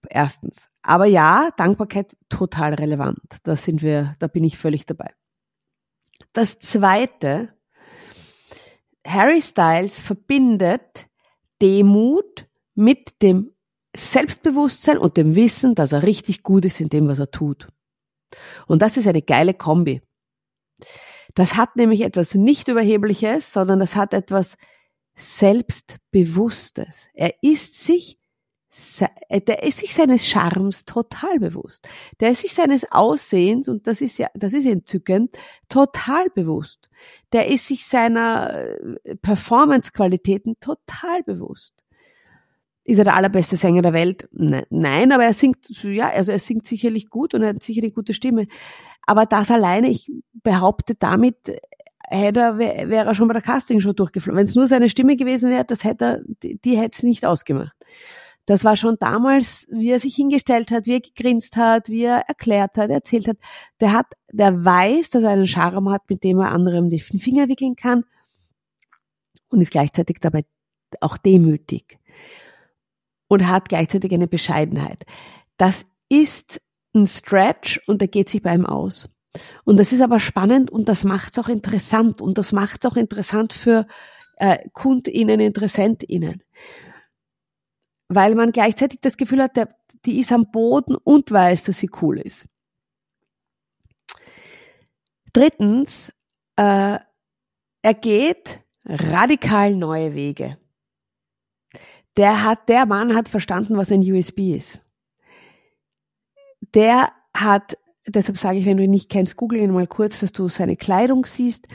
Erstens. 0.09 0.69
Aber 0.83 1.05
ja, 1.05 1.49
Dankbarkeit 1.57 2.15
total 2.29 2.75
relevant. 2.75 3.19
Da 3.43 3.55
sind 3.55 3.81
wir, 3.81 4.15
da 4.19 4.27
bin 4.27 4.43
ich 4.43 4.57
völlig 4.57 4.85
dabei. 4.85 5.11
Das 6.33 6.59
zweite, 6.59 7.53
Harry 9.05 9.41
Styles 9.41 9.99
verbindet 9.99 11.07
Demut 11.61 12.45
mit 12.75 13.21
dem 13.23 13.53
Selbstbewusstsein 13.95 14.99
und 14.99 15.17
dem 15.17 15.35
Wissen, 15.35 15.73
dass 15.73 15.91
er 15.91 16.03
richtig 16.03 16.43
gut 16.43 16.65
ist 16.65 16.79
in 16.79 16.89
dem, 16.89 17.07
was 17.07 17.19
er 17.19 17.31
tut. 17.31 17.67
Und 18.67 18.81
das 18.81 18.97
ist 18.97 19.07
eine 19.07 19.21
geile 19.21 19.53
Kombi. 19.53 20.01
Das 21.35 21.55
hat 21.55 21.75
nämlich 21.75 22.01
etwas 22.01 22.33
nicht 22.33 22.67
Überhebliches, 22.67 23.53
sondern 23.53 23.79
das 23.79 23.95
hat 23.95 24.13
etwas 24.13 24.57
Selbstbewusstes. 25.15 27.09
Er 27.13 27.33
ist 27.41 27.83
sich, 27.83 28.19
äh, 29.29 29.41
der 29.41 29.63
ist 29.63 29.79
sich 29.79 29.93
seines 29.93 30.27
Charmes 30.27 30.85
total 30.85 31.39
bewusst. 31.39 31.87
Der 32.19 32.31
ist 32.31 32.41
sich 32.41 32.53
seines 32.53 32.91
Aussehens, 32.91 33.67
und 33.67 33.87
das 33.87 34.01
ist 34.01 34.17
ja, 34.19 34.29
das 34.35 34.53
ist 34.53 34.65
entzückend, 34.65 35.37
total 35.69 36.29
bewusst. 36.29 36.89
Der 37.33 37.47
ist 37.47 37.67
sich 37.67 37.85
seiner 37.85 38.53
äh, 38.53 39.15
Performance-Qualitäten 39.15 40.59
total 40.59 41.23
bewusst. 41.23 41.83
Ist 42.87 42.99
er 42.99 43.03
der 43.03 43.15
allerbeste 43.15 43.57
Sänger 43.57 43.81
der 43.81 43.91
Welt? 43.91 44.29
Ne, 44.31 44.65
nein, 44.69 45.11
aber 45.11 45.25
er 45.25 45.33
singt, 45.33 45.67
ja, 45.83 46.07
also 46.07 46.31
er 46.31 46.39
singt 46.39 46.65
sicherlich 46.65 47.09
gut 47.09 47.33
und 47.33 47.41
er 47.41 47.49
hat 47.49 47.61
sicher 47.61 47.81
eine 47.81 47.91
gute 47.91 48.13
Stimme. 48.13 48.47
Aber 49.05 49.25
das 49.25 49.51
alleine, 49.51 49.89
ich 49.89 50.09
behaupte 50.41 50.95
damit, 50.95 51.35
hätte 52.07 52.39
er, 52.39 52.57
wäre 52.57 53.05
er 53.07 53.13
schon 53.13 53.27
bei 53.27 53.33
der 53.33 53.41
Castingshow 53.41 53.91
durchgeflogen. 53.91 54.37
Wenn 54.39 54.45
es 54.45 54.55
nur 54.55 54.67
seine 54.67 54.87
Stimme 54.87 55.17
gewesen 55.17 55.51
wäre, 55.51 55.65
das 55.65 55.83
hätte 55.83 56.05
er, 56.05 56.21
die, 56.41 56.61
die 56.63 56.77
hätte 56.77 56.95
es 56.95 57.03
nicht 57.03 57.25
ausgemacht. 57.25 57.75
Das 58.45 58.63
war 58.63 58.77
schon 58.77 58.95
damals, 59.01 59.67
wie 59.69 59.91
er 59.91 59.99
sich 59.99 60.15
hingestellt 60.15 60.71
hat, 60.71 60.85
wie 60.85 60.93
er 60.93 61.01
gegrinst 61.01 61.57
hat, 61.57 61.89
wie 61.89 62.03
er 62.03 62.19
erklärt 62.29 62.77
hat, 62.77 62.89
erzählt 62.89 63.27
hat. 63.27 63.37
Der 63.81 63.91
hat, 63.91 64.05
der 64.31 64.63
weiß, 64.63 65.09
dass 65.09 65.23
er 65.23 65.31
einen 65.31 65.45
Charme 65.45 65.89
hat, 65.89 66.09
mit 66.09 66.23
dem 66.23 66.39
er 66.39 66.53
anderen 66.53 66.87
die 66.87 67.01
Finger 67.01 67.49
wickeln 67.49 67.75
kann 67.75 68.05
und 69.49 69.59
ist 69.59 69.71
gleichzeitig 69.71 70.19
dabei 70.21 70.45
auch 71.01 71.17
demütig 71.17 71.99
und 73.27 73.47
hat 73.47 73.69
gleichzeitig 73.69 74.13
eine 74.13 74.27
Bescheidenheit. 74.27 75.05
Das 75.57 75.85
ist 76.09 76.61
ein 76.93 77.07
Stretch 77.07 77.79
und 77.87 78.01
der 78.01 78.07
geht 78.07 78.29
sich 78.29 78.41
bei 78.41 78.53
ihm 78.53 78.65
aus. 78.65 79.09
Und 79.63 79.77
das 79.77 79.91
ist 79.91 80.01
aber 80.01 80.19
spannend 80.19 80.71
und 80.71 80.89
das 80.89 81.03
macht 81.03 81.31
es 81.31 81.39
auch 81.39 81.49
interessant 81.49 82.21
und 82.21 82.37
das 82.37 82.51
macht 82.51 82.83
es 82.83 82.91
auch 82.91 82.97
interessant 82.97 83.53
für 83.53 83.87
äh, 84.37 84.57
KundInnen, 84.73 85.39
InteressentInnen. 85.39 86.43
Weil 88.09 88.35
man 88.35 88.51
gleichzeitig 88.51 88.99
das 89.01 89.17
Gefühl 89.17 89.43
hat, 89.43 89.57
der, 89.57 89.75
die 90.05 90.19
ist 90.19 90.31
am 90.31 90.49
Boden 90.51 90.95
und 90.95 91.29
weiß, 91.31 91.65
dass 91.65 91.79
sie 91.79 91.89
cool 92.01 92.19
ist. 92.19 92.47
Drittens, 95.33 96.11
äh, 96.55 96.97
er 97.81 97.93
geht 97.93 98.63
radikal 98.85 99.75
neue 99.75 100.15
Wege 100.15 100.57
der 102.17 102.43
hat, 102.43 102.67
der 102.67 102.85
Mann 102.85 103.15
hat 103.15 103.29
verstanden, 103.29 103.77
was 103.77 103.91
ein 103.91 104.01
USB 104.01 104.55
ist. 104.55 104.81
Der 106.73 107.09
hat, 107.35 107.77
deshalb 108.07 108.37
sage 108.37 108.57
ich, 108.57 108.65
wenn 108.65 108.77
du 108.77 108.83
ihn 108.83 108.91
nicht 108.91 109.09
kennst, 109.09 109.37
google 109.37 109.59
ihn 109.59 109.71
mal 109.71 109.87
kurz, 109.87 110.19
dass 110.19 110.31
du 110.31 110.49
seine 110.49 110.75
Kleidung 110.75 111.25
siehst. 111.25 111.67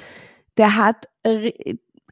Der 0.57 0.77
hat, 0.77 1.09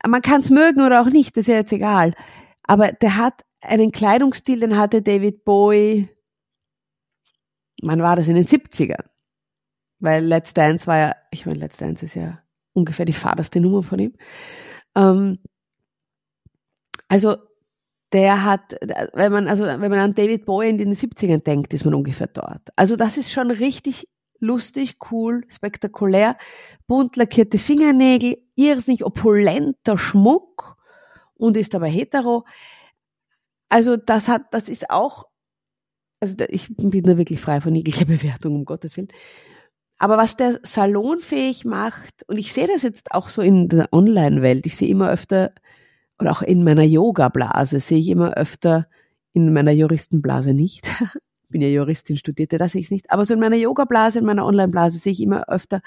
man 0.06 0.22
kann 0.22 0.40
es 0.40 0.50
mögen 0.50 0.80
oder 0.80 1.02
auch 1.02 1.10
nicht, 1.10 1.36
das 1.36 1.42
ist 1.42 1.48
ja 1.48 1.56
jetzt 1.56 1.72
egal. 1.72 2.14
Aber 2.62 2.92
der 2.92 3.16
hat 3.16 3.44
einen 3.62 3.90
Kleidungsstil, 3.90 4.60
den 4.60 4.78
hatte 4.78 5.02
David 5.02 5.44
Bowie, 5.44 6.08
wann 7.82 8.00
war 8.00 8.16
das, 8.16 8.28
in 8.28 8.36
den 8.36 8.46
70ern? 8.46 9.04
Weil 9.98 10.24
Let's 10.24 10.54
Dance 10.54 10.86
war 10.86 10.98
ja, 10.98 11.16
ich 11.30 11.44
meine, 11.44 11.58
Let's 11.58 11.76
Dance 11.76 12.04
ist 12.04 12.14
ja 12.14 12.40
ungefähr 12.72 13.04
die 13.04 13.12
faderste 13.12 13.60
Nummer 13.60 13.82
von 13.82 13.98
ihm. 13.98 14.14
Ähm, 14.94 15.40
also 17.08 17.36
der 18.12 18.44
hat, 18.44 18.76
wenn 19.12 19.32
man, 19.32 19.48
also 19.48 19.64
wenn 19.64 19.80
man 19.80 19.98
an 20.00 20.14
David 20.14 20.44
Bowie 20.44 20.68
in 20.68 20.78
den 20.78 20.94
70ern 20.94 21.42
denkt, 21.42 21.72
ist 21.74 21.84
man 21.84 21.94
ungefähr 21.94 22.26
dort. 22.26 22.68
Also 22.76 22.96
das 22.96 23.16
ist 23.16 23.32
schon 23.32 23.50
richtig 23.50 24.08
lustig, 24.40 24.96
cool, 25.10 25.44
spektakulär, 25.48 26.36
bunt 26.86 27.16
lackierte 27.16 27.58
Fingernägel, 27.58 28.38
irrsinnig 28.56 29.04
opulenter 29.04 29.98
Schmuck 29.98 30.76
und 31.34 31.56
ist 31.56 31.74
dabei 31.74 31.90
hetero. 31.90 32.44
Also 33.68 33.96
das 33.96 34.28
hat, 34.28 34.52
das 34.52 34.68
ist 34.68 34.90
auch, 34.90 35.26
also 36.20 36.36
ich 36.48 36.74
bin 36.76 37.04
da 37.04 37.16
wirklich 37.16 37.40
frei 37.40 37.60
von 37.60 37.74
jeglicher 37.74 38.04
Bewertung, 38.06 38.56
um 38.56 38.64
Gottes 38.64 38.96
Willen. 38.96 39.08
Aber 39.98 40.16
was 40.16 40.36
der 40.36 40.60
salonfähig 40.62 41.66
macht, 41.66 42.26
und 42.26 42.38
ich 42.38 42.54
sehe 42.54 42.66
das 42.66 42.82
jetzt 42.82 43.12
auch 43.12 43.28
so 43.28 43.42
in 43.42 43.68
der 43.68 43.92
Online-Welt, 43.92 44.64
ich 44.64 44.74
sehe 44.76 44.88
immer 44.88 45.10
öfter 45.10 45.52
und 46.20 46.28
auch 46.28 46.42
in 46.42 46.62
meiner 46.64 46.82
Yoga-Blase 46.82 47.80
sehe 47.80 47.98
ich 47.98 48.08
immer 48.08 48.34
öfter, 48.34 48.86
in 49.32 49.52
meiner 49.52 49.72
Juristenblase 49.72 50.54
nicht, 50.54 50.88
bin 51.48 51.62
ja 51.62 51.68
Juristin, 51.68 52.16
studierte, 52.16 52.58
da 52.58 52.68
sehe 52.68 52.80
ich 52.80 52.86
es 52.86 52.90
nicht, 52.90 53.10
aber 53.10 53.24
so 53.24 53.34
in 53.34 53.40
meiner 53.40 53.56
Yoga-Blase, 53.56 54.20
in 54.20 54.24
meiner 54.24 54.46
Online-Blase 54.46 54.98
sehe 54.98 55.12
ich 55.12 55.22
immer 55.22 55.48
öfter 55.48 55.80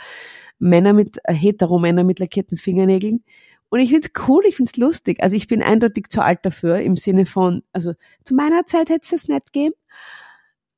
Männer 0.59 0.93
mit, 0.93 1.19
äh, 1.23 1.33
hetero-Männer 1.33 2.03
mit 2.03 2.19
lackierten 2.19 2.57
Fingernägeln. 2.57 3.23
Und 3.69 3.79
ich 3.79 3.89
finde 3.89 4.07
es 4.07 4.27
cool, 4.27 4.43
ich 4.47 4.55
finde 4.55 4.69
es 4.71 4.77
lustig. 4.77 5.23
Also 5.23 5.35
ich 5.35 5.47
bin 5.47 5.63
eindeutig 5.63 6.09
zu 6.09 6.21
alt 6.21 6.39
dafür, 6.43 6.79
im 6.79 6.95
Sinne 6.95 7.25
von, 7.25 7.63
also 7.71 7.93
zu 8.23 8.35
meiner 8.35 8.65
Zeit 8.67 8.89
hätte 8.89 9.01
es 9.03 9.09
das 9.09 9.27
nicht 9.27 9.51
gegeben. 9.51 9.73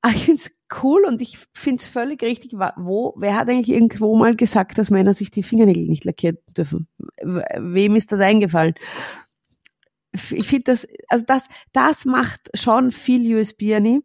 Aber 0.01 0.13
ich 0.13 0.25
finde 0.25 0.41
es 0.41 0.51
cool 0.83 1.03
und 1.05 1.21
ich 1.21 1.39
finde 1.53 1.81
es 1.81 1.87
völlig 1.87 2.21
richtig. 2.23 2.53
Wo, 2.53 3.13
wer 3.17 3.35
hat 3.35 3.49
eigentlich 3.49 3.69
irgendwo 3.69 4.15
mal 4.15 4.35
gesagt, 4.35 4.77
dass 4.77 4.91
Männer 4.91 5.13
sich 5.13 5.31
die 5.31 5.43
Fingernägel 5.43 5.87
nicht 5.87 6.05
lackieren 6.05 6.37
dürfen? 6.55 6.87
Wem 7.21 7.95
ist 7.95 8.11
das 8.11 8.19
eingefallen? 8.19 8.75
Ich 10.31 10.47
finde 10.47 10.63
das, 10.65 10.87
also 11.09 11.25
das, 11.25 11.43
das 11.73 12.05
macht 12.05 12.49
schon 12.53 12.91
viel 12.91 13.35
USB 13.35 13.73
Annie. 13.73 14.01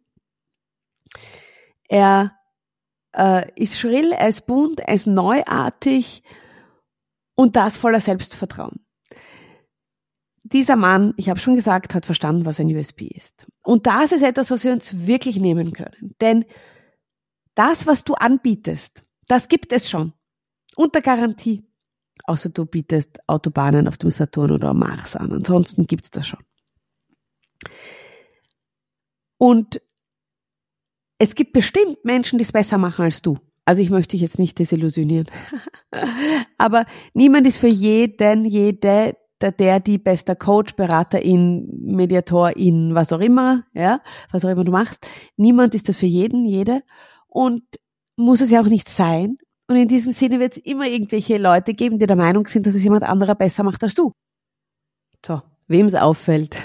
Er 1.87 2.37
äh, 3.15 3.51
ist 3.55 3.77
schrill, 3.77 4.11
er 4.11 4.29
ist 4.29 4.45
bunt, 4.45 4.79
er 4.79 4.93
ist 4.93 5.07
neuartig 5.07 6.23
und 7.35 7.55
das 7.55 7.77
voller 7.77 7.99
Selbstvertrauen. 7.99 8.85
Dieser 10.43 10.75
Mann, 10.75 11.13
ich 11.17 11.29
habe 11.29 11.39
schon 11.39 11.55
gesagt, 11.55 11.93
hat 11.93 12.05
verstanden, 12.05 12.45
was 12.45 12.59
ein 12.59 12.75
USB 12.75 13.03
ist. 13.03 13.47
Und 13.63 13.87
das 13.87 14.11
ist 14.11 14.21
etwas, 14.21 14.51
was 14.51 14.63
wir 14.63 14.73
uns 14.73 15.07
wirklich 15.07 15.37
nehmen 15.37 15.71
können. 15.71 16.15
Denn 16.19 16.45
das, 17.55 17.87
was 17.87 18.03
du 18.03 18.15
anbietest, 18.15 19.03
das 19.27 19.47
gibt 19.47 19.71
es 19.71 19.89
schon. 19.89 20.13
Unter 20.75 21.01
Garantie. 21.01 21.63
Außer 22.25 22.49
du 22.49 22.65
bietest 22.65 23.19
Autobahnen 23.27 23.87
auf 23.87 23.97
dem 23.97 24.09
Saturn 24.11 24.51
oder 24.51 24.73
Mars 24.73 25.15
an. 25.15 25.31
Ansonsten 25.31 25.87
gibt 25.87 26.05
es 26.05 26.11
das 26.11 26.27
schon. 26.27 26.43
Und 29.37 29.81
es 31.17 31.35
gibt 31.35 31.53
bestimmt 31.53 32.03
Menschen, 32.03 32.39
die 32.39 32.43
es 32.43 32.51
besser 32.51 32.77
machen 32.77 33.05
als 33.05 33.21
du. 33.21 33.37
Also 33.65 33.81
ich 33.81 33.89
möchte 33.89 34.11
dich 34.11 34.21
jetzt 34.21 34.39
nicht 34.39 34.57
desillusionieren. 34.59 35.27
Aber 36.57 36.85
niemand 37.13 37.47
ist 37.47 37.57
für 37.57 37.67
jeden, 37.67 38.45
jede, 38.45 39.15
der, 39.39 39.51
der 39.51 39.79
die 39.79 39.97
bester 39.97 40.35
Coach, 40.35 40.75
Beraterin, 40.75 41.69
Mediatorin, 41.81 42.95
was 42.95 43.13
auch 43.13 43.19
immer, 43.19 43.63
ja, 43.73 44.01
was 44.31 44.45
auch 44.45 44.49
immer 44.49 44.63
du 44.63 44.71
machst. 44.71 45.07
Niemand 45.37 45.75
ist 45.75 45.89
das 45.89 45.97
für 45.97 46.07
jeden, 46.07 46.45
jede. 46.45 46.81
Und 47.27 47.63
muss 48.15 48.41
es 48.41 48.51
ja 48.51 48.61
auch 48.61 48.67
nicht 48.67 48.89
sein. 48.89 49.37
Und 49.71 49.77
in 49.77 49.87
diesem 49.87 50.11
Sinne 50.11 50.41
wird 50.41 50.57
es 50.57 50.63
immer 50.65 50.85
irgendwelche 50.85 51.37
Leute 51.37 51.73
geben, 51.73 51.97
die 51.97 52.05
der 52.05 52.17
Meinung 52.17 52.45
sind, 52.45 52.67
dass 52.67 52.75
es 52.75 52.83
jemand 52.83 53.03
anderer 53.03 53.35
besser 53.35 53.63
macht 53.63 53.81
als 53.83 53.95
du. 53.95 54.11
So, 55.25 55.41
wem 55.69 55.85
es 55.85 55.95
auffällt. 55.95 56.57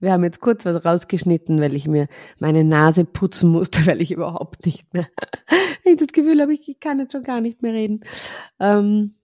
Wir 0.00 0.12
haben 0.12 0.24
jetzt 0.24 0.40
kurz 0.40 0.64
was 0.64 0.82
rausgeschnitten, 0.82 1.60
weil 1.60 1.76
ich 1.76 1.86
mir 1.86 2.08
meine 2.38 2.64
Nase 2.64 3.04
putzen 3.04 3.50
musste, 3.50 3.84
weil 3.86 4.00
ich 4.00 4.12
überhaupt 4.12 4.64
nicht 4.64 4.94
mehr, 4.94 5.06
ich 5.84 5.98
das 5.98 6.14
Gefühl 6.14 6.40
habe, 6.40 6.54
ich 6.54 6.80
kann 6.80 6.98
jetzt 7.00 7.12
schon 7.12 7.22
gar 7.22 7.42
nicht 7.42 7.60
mehr 7.60 7.74
reden. 7.74 8.00
Ähm, 8.58 9.16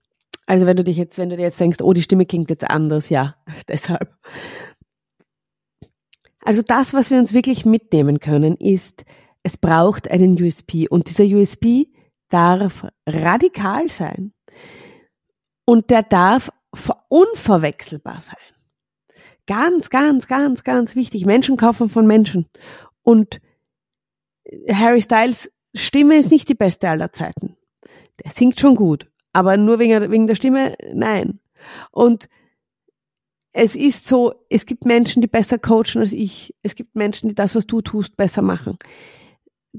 also 0.45 0.67
wenn 0.67 0.77
du 0.77 0.83
dich 0.83 0.97
jetzt, 0.97 1.17
wenn 1.17 1.31
du 1.31 1.35
dir 1.35 1.41
jetzt 1.41 1.59
denkst, 1.59 1.81
oh, 1.81 1.93
die 1.93 2.03
Stimme 2.03 2.27
klingt 2.27 2.51
jetzt 2.51 2.69
anders, 2.69 3.09
ja, 3.09 3.37
deshalb. 3.67 4.13
Also 6.41 6.61
das, 6.61 6.93
was 6.93 7.09
wir 7.09 7.17
uns 7.17 7.33
wirklich 7.33 7.65
mitnehmen 7.65 8.19
können, 8.19 8.55
ist, 8.57 9.03
es 9.41 9.57
braucht 9.57 10.11
einen 10.11 10.39
USP 10.39 10.87
und 10.87 11.09
dieser 11.09 11.23
USP 11.23 11.87
darf 12.31 12.87
radikal 13.07 13.87
sein 13.89 14.33
und 15.65 15.89
der 15.89 16.03
darf 16.03 16.49
unverwechselbar 17.09 18.19
sein. 18.19 18.37
Ganz, 19.47 19.89
ganz, 19.89 20.27
ganz, 20.27 20.63
ganz 20.63 20.95
wichtig. 20.95 21.25
Menschen 21.25 21.57
kaufen 21.57 21.89
von 21.89 22.07
Menschen. 22.07 22.47
Und 23.03 23.41
Harry 24.69 25.01
Styles 25.01 25.51
Stimme 25.73 26.17
ist 26.17 26.31
nicht 26.31 26.49
die 26.49 26.55
beste 26.55 26.89
aller 26.89 27.13
Zeiten. 27.13 27.55
Der 28.23 28.31
singt 28.31 28.59
schon 28.59 28.75
gut, 28.75 29.09
aber 29.33 29.57
nur 29.57 29.79
wegen, 29.79 30.11
wegen 30.11 30.27
der 30.27 30.35
Stimme, 30.35 30.75
nein. 30.93 31.39
Und 31.91 32.27
es 33.53 33.75
ist 33.75 34.07
so, 34.07 34.33
es 34.49 34.65
gibt 34.65 34.85
Menschen, 34.85 35.21
die 35.21 35.27
besser 35.27 35.57
coachen 35.57 35.99
als 35.99 36.13
ich. 36.13 36.53
Es 36.61 36.75
gibt 36.75 36.95
Menschen, 36.95 37.29
die 37.29 37.35
das, 37.35 37.55
was 37.55 37.67
du 37.67 37.81
tust, 37.81 38.15
besser 38.17 38.41
machen. 38.41 38.77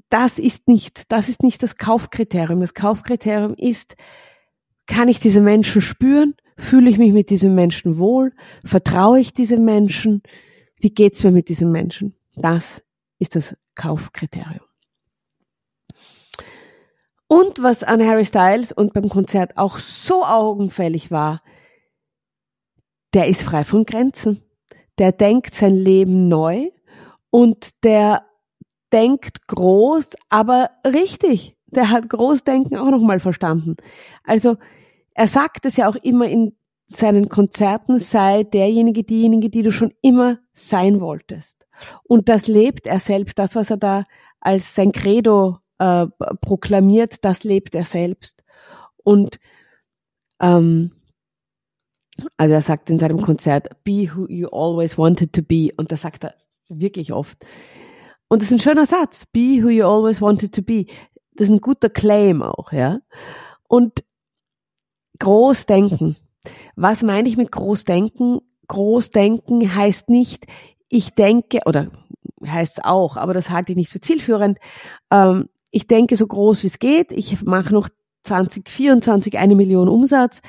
Das 0.09 0.39
ist 0.39 0.69
nicht, 0.69 1.13
das 1.13 1.29
ist 1.29 1.43
nicht 1.43 1.63
das 1.63 1.77
Kaufkriterium. 1.77 2.61
Das 2.61 2.75
Kaufkriterium 2.75 3.55
ist, 3.55 3.97
kann 4.87 5.09
ich 5.09 5.19
diese 5.19 5.41
Menschen 5.41 5.83
spüren? 5.83 6.35
Fühle 6.57 6.91
ich 6.91 6.99
mich 6.99 7.13
mit 7.13 7.31
diesem 7.31 7.55
Menschen 7.55 7.99
wohl? 7.99 8.33
Vertraue 8.65 9.21
ich 9.21 9.33
diesem 9.33 9.65
Menschen? 9.65 10.23
Wie 10.77 10.91
geht's 10.91 11.23
mir 11.25 11.33
mit 11.33 11.49
diesem 11.49 11.71
Menschen? 11.71 12.15
Das 12.35 12.83
ist 13.19 13.37
das 13.37 13.57
Kaufkriterium. 13.75 14.65
Und 17.27 17.63
was 17.63 17.83
an 17.83 18.07
Harry 18.07 18.25
Styles 18.25 18.73
und 18.73 18.93
beim 18.93 19.09
Konzert 19.09 19.57
auch 19.57 19.79
so 19.79 20.25
augenfällig 20.25 21.11
war, 21.11 21.43
der 23.15 23.29
ist 23.29 23.43
frei 23.43 23.65
von 23.65 23.85
Grenzen. 23.85 24.43
Der 24.99 25.13
denkt 25.13 25.55
sein 25.55 25.75
Leben 25.75 26.29
neu 26.29 26.71
und 27.31 27.85
der 27.85 28.27
denkt 28.93 29.47
groß, 29.47 30.11
aber 30.29 30.71
richtig. 30.87 31.57
Der 31.67 31.91
hat 31.91 32.11
Großdenken 32.11 32.77
auch 32.77 32.91
nochmal 32.91 33.21
verstanden. 33.21 33.77
Also 34.25 34.57
er 35.15 35.27
sagt 35.27 35.65
es 35.65 35.77
ja 35.77 35.89
auch 35.89 35.97
immer 35.97 36.27
in 36.27 36.55
seinen 36.87 37.29
Konzerten, 37.29 37.99
sei 37.99 38.43
derjenige, 38.43 39.05
diejenige, 39.05 39.49
die 39.49 39.63
du 39.63 39.73
schon 39.73 39.93
immer 40.03 40.39
sein 40.53 41.01
wolltest. 41.01 41.67
Und 42.05 42.29
das 42.29 42.47
lebt 42.47 42.87
er 42.87 42.99
selbst, 42.99 43.39
das, 43.39 43.57
was 43.57 43.71
er 43.71 43.79
da 43.79 44.05
als 44.41 44.75
sein 44.75 44.93
Credo 44.93 45.59
äh, 45.79 46.07
proklamiert, 46.41 47.25
das 47.25 47.45
lebt 47.45 47.75
er 47.75 47.85
selbst. 47.85 48.45
Und 48.97 49.39
ähm, 50.41 50.93
also 52.37 52.55
er 52.55 52.61
sagt 52.61 52.91
in 52.91 52.99
seinem 52.99 53.21
Konzert, 53.23 53.69
be 53.85 54.11
who 54.15 54.27
you 54.29 54.49
always 54.49 54.99
wanted 54.99 55.33
to 55.33 55.43
be. 55.43 55.71
Und 55.77 55.93
das 55.93 56.03
sagt 56.03 56.25
er 56.25 56.35
wirklich 56.69 57.13
oft. 57.13 57.45
Und 58.33 58.41
das 58.41 58.51
ist 58.51 58.61
ein 58.61 58.63
schöner 58.63 58.87
Satz, 58.87 59.27
be 59.27 59.63
who 59.63 59.69
you 59.69 59.85
always 59.85 60.23
wanted 60.23 60.55
to 60.55 60.63
be. 60.63 60.87
Das 61.35 61.49
ist 61.49 61.53
ein 61.53 61.61
guter 61.61 61.91
Claim 61.91 62.41
auch, 62.41 62.73
ja. 62.73 63.01
Und 63.69 64.03
Großdenken. 65.19 66.17
Was 66.75 67.03
meine 67.03 67.29
ich 67.29 67.37
mit 67.37 67.53
Großdenken? 67.53 68.41
Großdenken 68.69 69.75
heißt 69.75 70.09
nicht, 70.09 70.47
ich 70.89 71.11
denke, 71.11 71.61
oder 71.67 71.91
heißt 72.43 72.79
es 72.79 72.85
auch, 72.87 73.19
aber 73.19 73.35
das 73.35 73.51
halte 73.51 73.73
ich 73.73 73.77
nicht 73.77 73.91
für 73.91 74.01
zielführend. 74.01 74.57
Ähm, 75.11 75.51
ich 75.71 75.87
denke 75.87 76.17
so 76.17 76.27
groß 76.27 76.63
wie 76.63 76.69
es 76.69 76.79
geht. 76.79 77.13
Ich 77.13 77.43
mache 77.43 77.75
noch 77.75 77.91
2024 78.23 79.37
eine 79.37 79.57
Million 79.57 79.91
Umsatz. 79.91 80.41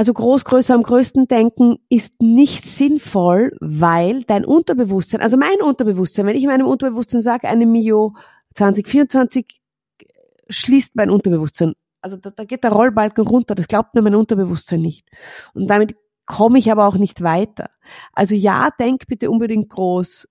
Also 0.00 0.14
groß, 0.14 0.46
größer, 0.46 0.74
am 0.74 0.82
größten 0.82 1.28
denken 1.28 1.76
ist 1.90 2.22
nicht 2.22 2.64
sinnvoll, 2.64 3.54
weil 3.60 4.22
dein 4.22 4.46
Unterbewusstsein, 4.46 5.20
also 5.20 5.36
mein 5.36 5.60
Unterbewusstsein, 5.60 6.24
wenn 6.24 6.36
ich 6.36 6.46
meinem 6.46 6.66
Unterbewusstsein 6.66 7.20
sage, 7.20 7.46
eine 7.46 7.66
Million 7.66 8.16
2024 8.54 9.60
schließt 10.48 10.96
mein 10.96 11.10
Unterbewusstsein. 11.10 11.74
Also 12.00 12.16
da, 12.16 12.30
da 12.30 12.44
geht 12.44 12.64
der 12.64 12.72
Rollbalken 12.72 13.26
runter, 13.26 13.54
das 13.54 13.68
glaubt 13.68 13.94
mir 13.94 14.00
mein 14.00 14.14
Unterbewusstsein 14.14 14.80
nicht. 14.80 15.06
Und 15.52 15.68
damit 15.68 15.94
komme 16.24 16.58
ich 16.58 16.72
aber 16.72 16.86
auch 16.86 16.96
nicht 16.96 17.20
weiter. 17.20 17.68
Also 18.14 18.34
ja, 18.34 18.70
denk 18.80 19.06
bitte 19.06 19.30
unbedingt 19.30 19.68
groß, 19.68 20.26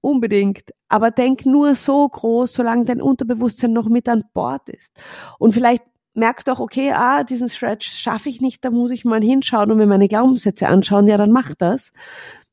unbedingt, 0.00 0.72
aber 0.88 1.12
denk 1.12 1.46
nur 1.46 1.76
so 1.76 2.08
groß, 2.08 2.52
solange 2.52 2.86
dein 2.86 3.00
Unterbewusstsein 3.00 3.72
noch 3.72 3.88
mit 3.88 4.08
an 4.08 4.24
Bord 4.34 4.68
ist. 4.68 5.00
Und 5.38 5.52
vielleicht 5.52 5.84
merkst 6.14 6.46
du 6.46 6.52
auch, 6.52 6.60
okay, 6.60 6.92
ah, 6.92 7.24
diesen 7.24 7.48
Stretch 7.48 7.88
schaffe 7.88 8.28
ich 8.28 8.40
nicht, 8.40 8.64
da 8.64 8.70
muss 8.70 8.90
ich 8.90 9.04
mal 9.04 9.22
hinschauen 9.22 9.70
und 9.70 9.78
mir 9.78 9.86
meine 9.86 10.08
Glaubenssätze 10.08 10.68
anschauen, 10.68 11.06
ja, 11.06 11.16
dann 11.16 11.32
mach 11.32 11.54
das. 11.54 11.92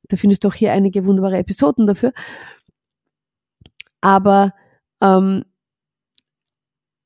Da 0.08 0.18
findest 0.18 0.44
du 0.44 0.48
auch 0.48 0.54
hier 0.54 0.72
einige 0.72 1.06
wunderbare 1.06 1.38
Episoden 1.38 1.86
dafür. 1.86 2.14
Aber 4.02 4.54
ähm, 5.02 5.44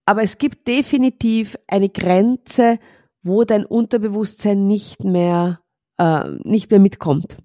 aber 0.06 0.24
es 0.24 0.38
gibt 0.38 0.68
definitiv 0.68 1.56
eine 1.68 1.90
Grenze, 1.90 2.80
wo 3.22 3.44
dein 3.44 3.66
Unterbewusstsein 3.66 4.68
nicht 4.68 5.04
mehr, 5.04 5.62
äh, 5.98 6.30
nicht 6.44 6.72
mehr 6.72 6.80
mitkommt. 6.80 7.38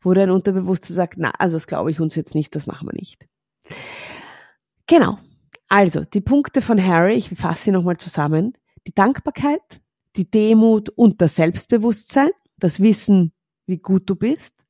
Wo 0.00 0.14
dein 0.14 0.30
Unterbewusstsein 0.30 0.94
sagt, 0.94 1.14
na, 1.18 1.32
also 1.38 1.56
das 1.56 1.66
glaube 1.66 1.90
ich 1.90 2.00
uns 2.00 2.14
jetzt 2.14 2.34
nicht, 2.34 2.54
das 2.54 2.66
machen 2.66 2.88
wir 2.88 2.94
nicht. 2.94 3.26
Genau. 4.86 5.18
Also, 5.68 6.04
die 6.04 6.20
Punkte 6.20 6.60
von 6.62 6.84
Harry, 6.84 7.14
ich 7.14 7.30
fasse 7.30 7.64
sie 7.64 7.70
nochmal 7.70 7.96
zusammen. 7.96 8.52
Die 8.86 8.94
Dankbarkeit, 8.94 9.80
die 10.16 10.30
Demut 10.30 10.90
und 10.90 11.20
das 11.20 11.36
Selbstbewusstsein, 11.36 12.30
das 12.58 12.80
Wissen, 12.80 13.32
wie 13.66 13.78
gut 13.78 14.08
du 14.08 14.14
bist, 14.14 14.64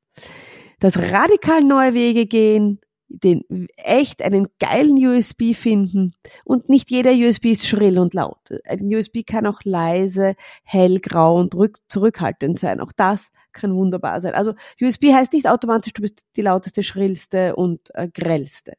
das 0.80 0.96
radikal 0.98 1.62
neue 1.62 1.94
Wege 1.94 2.26
gehen, 2.26 2.80
den 3.08 3.44
echt 3.76 4.22
einen 4.22 4.48
geilen 4.58 4.96
USB 5.04 5.54
finden. 5.54 6.14
Und 6.44 6.68
nicht 6.68 6.90
jeder 6.90 7.12
USB 7.12 7.46
ist 7.46 7.66
schrill 7.66 7.98
und 7.98 8.14
laut. 8.14 8.38
Ein 8.66 8.94
USB 8.94 9.24
kann 9.26 9.46
auch 9.46 9.60
leise, 9.64 10.34
hellgrau 10.64 11.36
und 11.36 11.54
zurückhaltend 11.88 12.58
sein. 12.58 12.80
Auch 12.80 12.92
das 12.92 13.30
kann 13.52 13.74
wunderbar 13.74 14.20
sein. 14.20 14.34
Also 14.34 14.54
USB 14.80 15.12
heißt 15.12 15.32
nicht 15.32 15.48
automatisch, 15.48 15.92
du 15.92 16.02
bist 16.02 16.22
die 16.36 16.42
lauteste, 16.42 16.82
schrillste 16.82 17.56
und 17.56 17.94
äh, 17.94 18.08
grellste. 18.08 18.74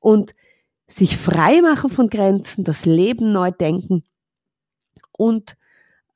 Und 0.00 0.34
sich 0.86 1.16
frei 1.16 1.60
machen 1.60 1.90
von 1.90 2.08
Grenzen, 2.08 2.64
das 2.64 2.84
Leben 2.84 3.32
neu 3.32 3.50
denken 3.50 4.04
und 5.12 5.56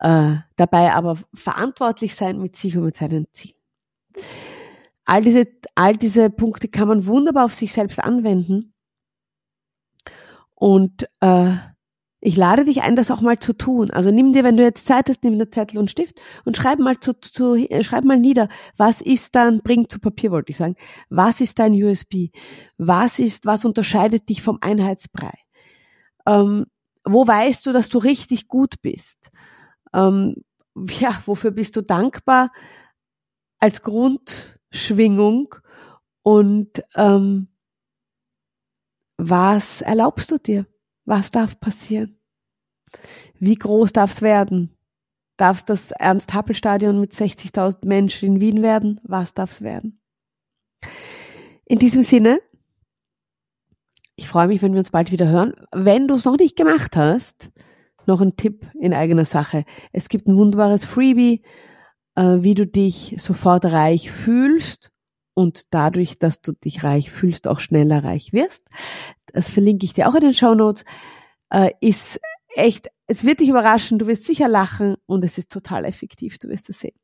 äh, 0.00 0.36
dabei 0.56 0.92
aber 0.92 1.18
verantwortlich 1.34 2.14
sein 2.14 2.38
mit 2.38 2.56
sich 2.56 2.76
und 2.76 2.84
mit 2.84 2.96
seinen 2.96 3.26
Zielen. 3.32 3.56
All 5.04 5.22
diese, 5.22 5.46
all 5.74 5.96
diese 5.96 6.30
Punkte 6.30 6.68
kann 6.68 6.88
man 6.88 7.06
wunderbar 7.06 7.46
auf 7.46 7.54
sich 7.54 7.72
selbst 7.72 7.98
anwenden. 7.98 8.74
Und 10.54 11.08
äh, 11.20 11.56
ich 12.20 12.36
lade 12.36 12.64
dich 12.64 12.82
ein, 12.82 12.96
das 12.96 13.10
auch 13.10 13.20
mal 13.20 13.38
zu 13.38 13.52
tun. 13.52 13.90
Also 13.90 14.10
nimm 14.10 14.32
dir, 14.32 14.42
wenn 14.42 14.56
du 14.56 14.62
jetzt 14.62 14.86
Zeit 14.86 15.08
hast, 15.08 15.22
nimm 15.22 15.38
dir 15.38 15.50
Zettel 15.50 15.78
und 15.78 15.90
Stift 15.90 16.20
und 16.44 16.56
schreib 16.56 16.80
mal 16.80 16.98
zu, 16.98 17.12
zu 17.14 17.56
schreib 17.82 18.04
mal 18.04 18.18
nieder, 18.18 18.48
was 18.76 19.00
ist 19.00 19.34
dann, 19.36 19.60
bring 19.62 19.88
zu 19.88 20.00
Papier, 20.00 20.32
wollte 20.32 20.50
ich 20.50 20.56
sagen, 20.56 20.74
was 21.10 21.40
ist 21.40 21.58
dein 21.58 21.72
USB? 21.72 22.30
Was 22.76 23.20
ist, 23.20 23.46
was 23.46 23.64
unterscheidet 23.64 24.28
dich 24.28 24.42
vom 24.42 24.58
Einheitsbrei? 24.60 25.32
Ähm, 26.26 26.66
wo 27.04 27.26
weißt 27.26 27.64
du, 27.66 27.72
dass 27.72 27.88
du 27.88 27.98
richtig 27.98 28.48
gut 28.48 28.82
bist? 28.82 29.30
Ähm, 29.94 30.34
ja, 30.74 31.22
wofür 31.24 31.52
bist 31.52 31.76
du 31.76 31.82
dankbar 31.82 32.50
als 33.60 33.82
Grund 33.82 34.58
Schwingung 34.70 35.54
und 36.22 36.82
ähm, 36.94 37.48
was 39.16 39.82
erlaubst 39.82 40.30
du 40.30 40.38
dir? 40.38 40.66
Was 41.08 41.30
darf 41.30 41.58
passieren? 41.58 42.20
Wie 43.38 43.54
groß 43.54 43.94
darf 43.94 44.10
es 44.12 44.20
werden? 44.20 44.76
Darf 45.38 45.56
es 45.56 45.64
das 45.64 45.90
Ernst-Happel-Stadion 45.92 47.00
mit 47.00 47.14
60.000 47.14 47.86
Menschen 47.86 48.26
in 48.34 48.40
Wien 48.42 48.62
werden? 48.62 49.00
Was 49.04 49.32
darf 49.32 49.52
es 49.52 49.62
werden? 49.62 50.02
In 51.64 51.78
diesem 51.78 52.02
Sinne, 52.02 52.40
ich 54.16 54.28
freue 54.28 54.48
mich, 54.48 54.60
wenn 54.60 54.72
wir 54.72 54.80
uns 54.80 54.90
bald 54.90 55.10
wieder 55.10 55.28
hören. 55.28 55.54
Wenn 55.72 56.08
du 56.08 56.16
es 56.16 56.26
noch 56.26 56.36
nicht 56.36 56.56
gemacht 56.56 56.94
hast, 56.94 57.52
noch 58.04 58.20
ein 58.20 58.36
Tipp 58.36 58.66
in 58.78 58.92
eigener 58.92 59.24
Sache. 59.24 59.64
Es 59.94 60.10
gibt 60.10 60.26
ein 60.26 60.36
wunderbares 60.36 60.84
Freebie 60.84 61.42
äh, 62.16 62.42
wie 62.42 62.54
du 62.54 62.66
dich 62.66 63.14
sofort 63.16 63.64
reich 63.64 64.10
fühlst 64.10 64.90
und 65.38 65.72
dadurch, 65.72 66.18
dass 66.18 66.42
du 66.42 66.50
dich 66.50 66.82
reich 66.82 67.12
fühlst, 67.12 67.46
auch 67.46 67.60
schneller 67.60 68.02
reich 68.02 68.32
wirst. 68.32 68.64
Das 69.32 69.48
verlinke 69.48 69.84
ich 69.84 69.92
dir 69.92 70.08
auch 70.08 70.16
in 70.16 70.22
den 70.22 70.34
Show 70.34 70.56
Notes. 70.56 70.84
Äh, 71.48 71.70
ist 71.80 72.18
echt, 72.56 72.88
es 73.06 73.22
wird 73.22 73.38
dich 73.38 73.48
überraschen, 73.48 74.00
du 74.00 74.08
wirst 74.08 74.24
sicher 74.24 74.48
lachen 74.48 74.96
und 75.06 75.24
es 75.24 75.38
ist 75.38 75.52
total 75.52 75.84
effektiv, 75.84 76.40
du 76.40 76.48
wirst 76.48 76.68
es 76.70 76.80
sehen. 76.80 76.96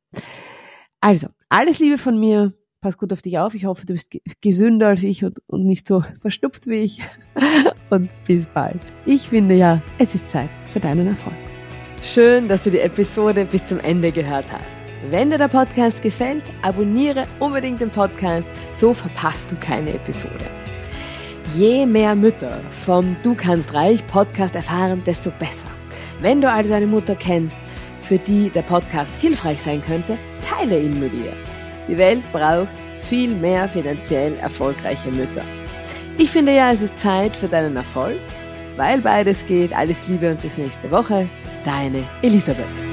Also, 0.99 1.27
alles 1.47 1.79
Liebe 1.79 1.97
von 1.97 2.19
mir. 2.19 2.53
Pass 2.81 2.97
gut 2.97 3.13
auf 3.13 3.21
dich 3.21 3.39
auf. 3.39 3.55
Ich 3.55 3.63
hoffe, 3.63 3.85
du 3.85 3.93
bist 3.93 4.11
gesünder 4.41 4.89
als 4.89 5.03
ich 5.03 5.23
und, 5.23 5.39
und 5.47 5.65
nicht 5.65 5.87
so 5.87 6.03
verstupft 6.19 6.67
wie 6.67 6.79
ich. 6.79 6.99
Und 7.89 8.11
bis 8.27 8.47
bald. 8.47 8.81
Ich 9.05 9.29
finde 9.29 9.55
ja, 9.55 9.81
es 9.97 10.13
ist 10.13 10.27
Zeit 10.27 10.49
für 10.67 10.81
deinen 10.81 11.07
Erfolg. 11.07 11.35
Schön, 12.03 12.47
dass 12.49 12.63
du 12.63 12.71
die 12.71 12.79
Episode 12.79 13.45
bis 13.45 13.65
zum 13.65 13.79
Ende 13.79 14.11
gehört 14.11 14.51
hast. 14.51 14.74
Wenn 15.11 15.29
dir 15.29 15.37
der 15.37 15.47
Podcast 15.47 16.01
gefällt, 16.01 16.43
abonniere 16.63 17.25
unbedingt 17.39 17.79
den 17.79 17.91
Podcast, 17.91 18.47
so 18.73 18.93
verpasst 18.93 19.51
du 19.51 19.55
keine 19.57 19.93
Episode. 19.93 20.45
Je 21.55 21.85
mehr 21.85 22.15
Mütter 22.15 22.59
vom 22.85 23.15
Du 23.21 23.35
kannst 23.35 23.73
reich 23.73 24.05
Podcast 24.07 24.55
erfahren, 24.55 25.03
desto 25.05 25.31
besser. 25.37 25.67
Wenn 26.21 26.41
du 26.41 26.49
also 26.49 26.73
eine 26.73 26.87
Mutter 26.87 27.15
kennst, 27.15 27.57
für 28.01 28.17
die 28.17 28.49
der 28.49 28.63
Podcast 28.63 29.11
hilfreich 29.19 29.61
sein 29.61 29.83
könnte, 29.85 30.17
teile 30.49 30.79
ihn 30.79 30.99
mit 30.99 31.13
ihr. 31.13 31.33
Die 31.87 31.97
Welt 31.97 32.23
braucht 32.31 32.75
viel 32.99 33.35
mehr 33.35 33.69
finanziell 33.69 34.35
erfolgreiche 34.41 35.11
Mütter. 35.11 35.43
Ich 36.17 36.31
finde 36.31 36.55
ja, 36.55 36.71
es 36.71 36.81
ist 36.81 36.99
Zeit 36.99 37.35
für 37.35 37.47
deinen 37.47 37.75
Erfolg, 37.75 38.17
weil 38.75 39.01
beides 39.01 39.45
geht. 39.45 39.75
Alles 39.75 40.07
Liebe 40.07 40.31
und 40.31 40.41
bis 40.41 40.57
nächste 40.57 40.89
Woche. 40.89 41.29
Deine 41.63 42.03
Elisabeth. 42.21 42.84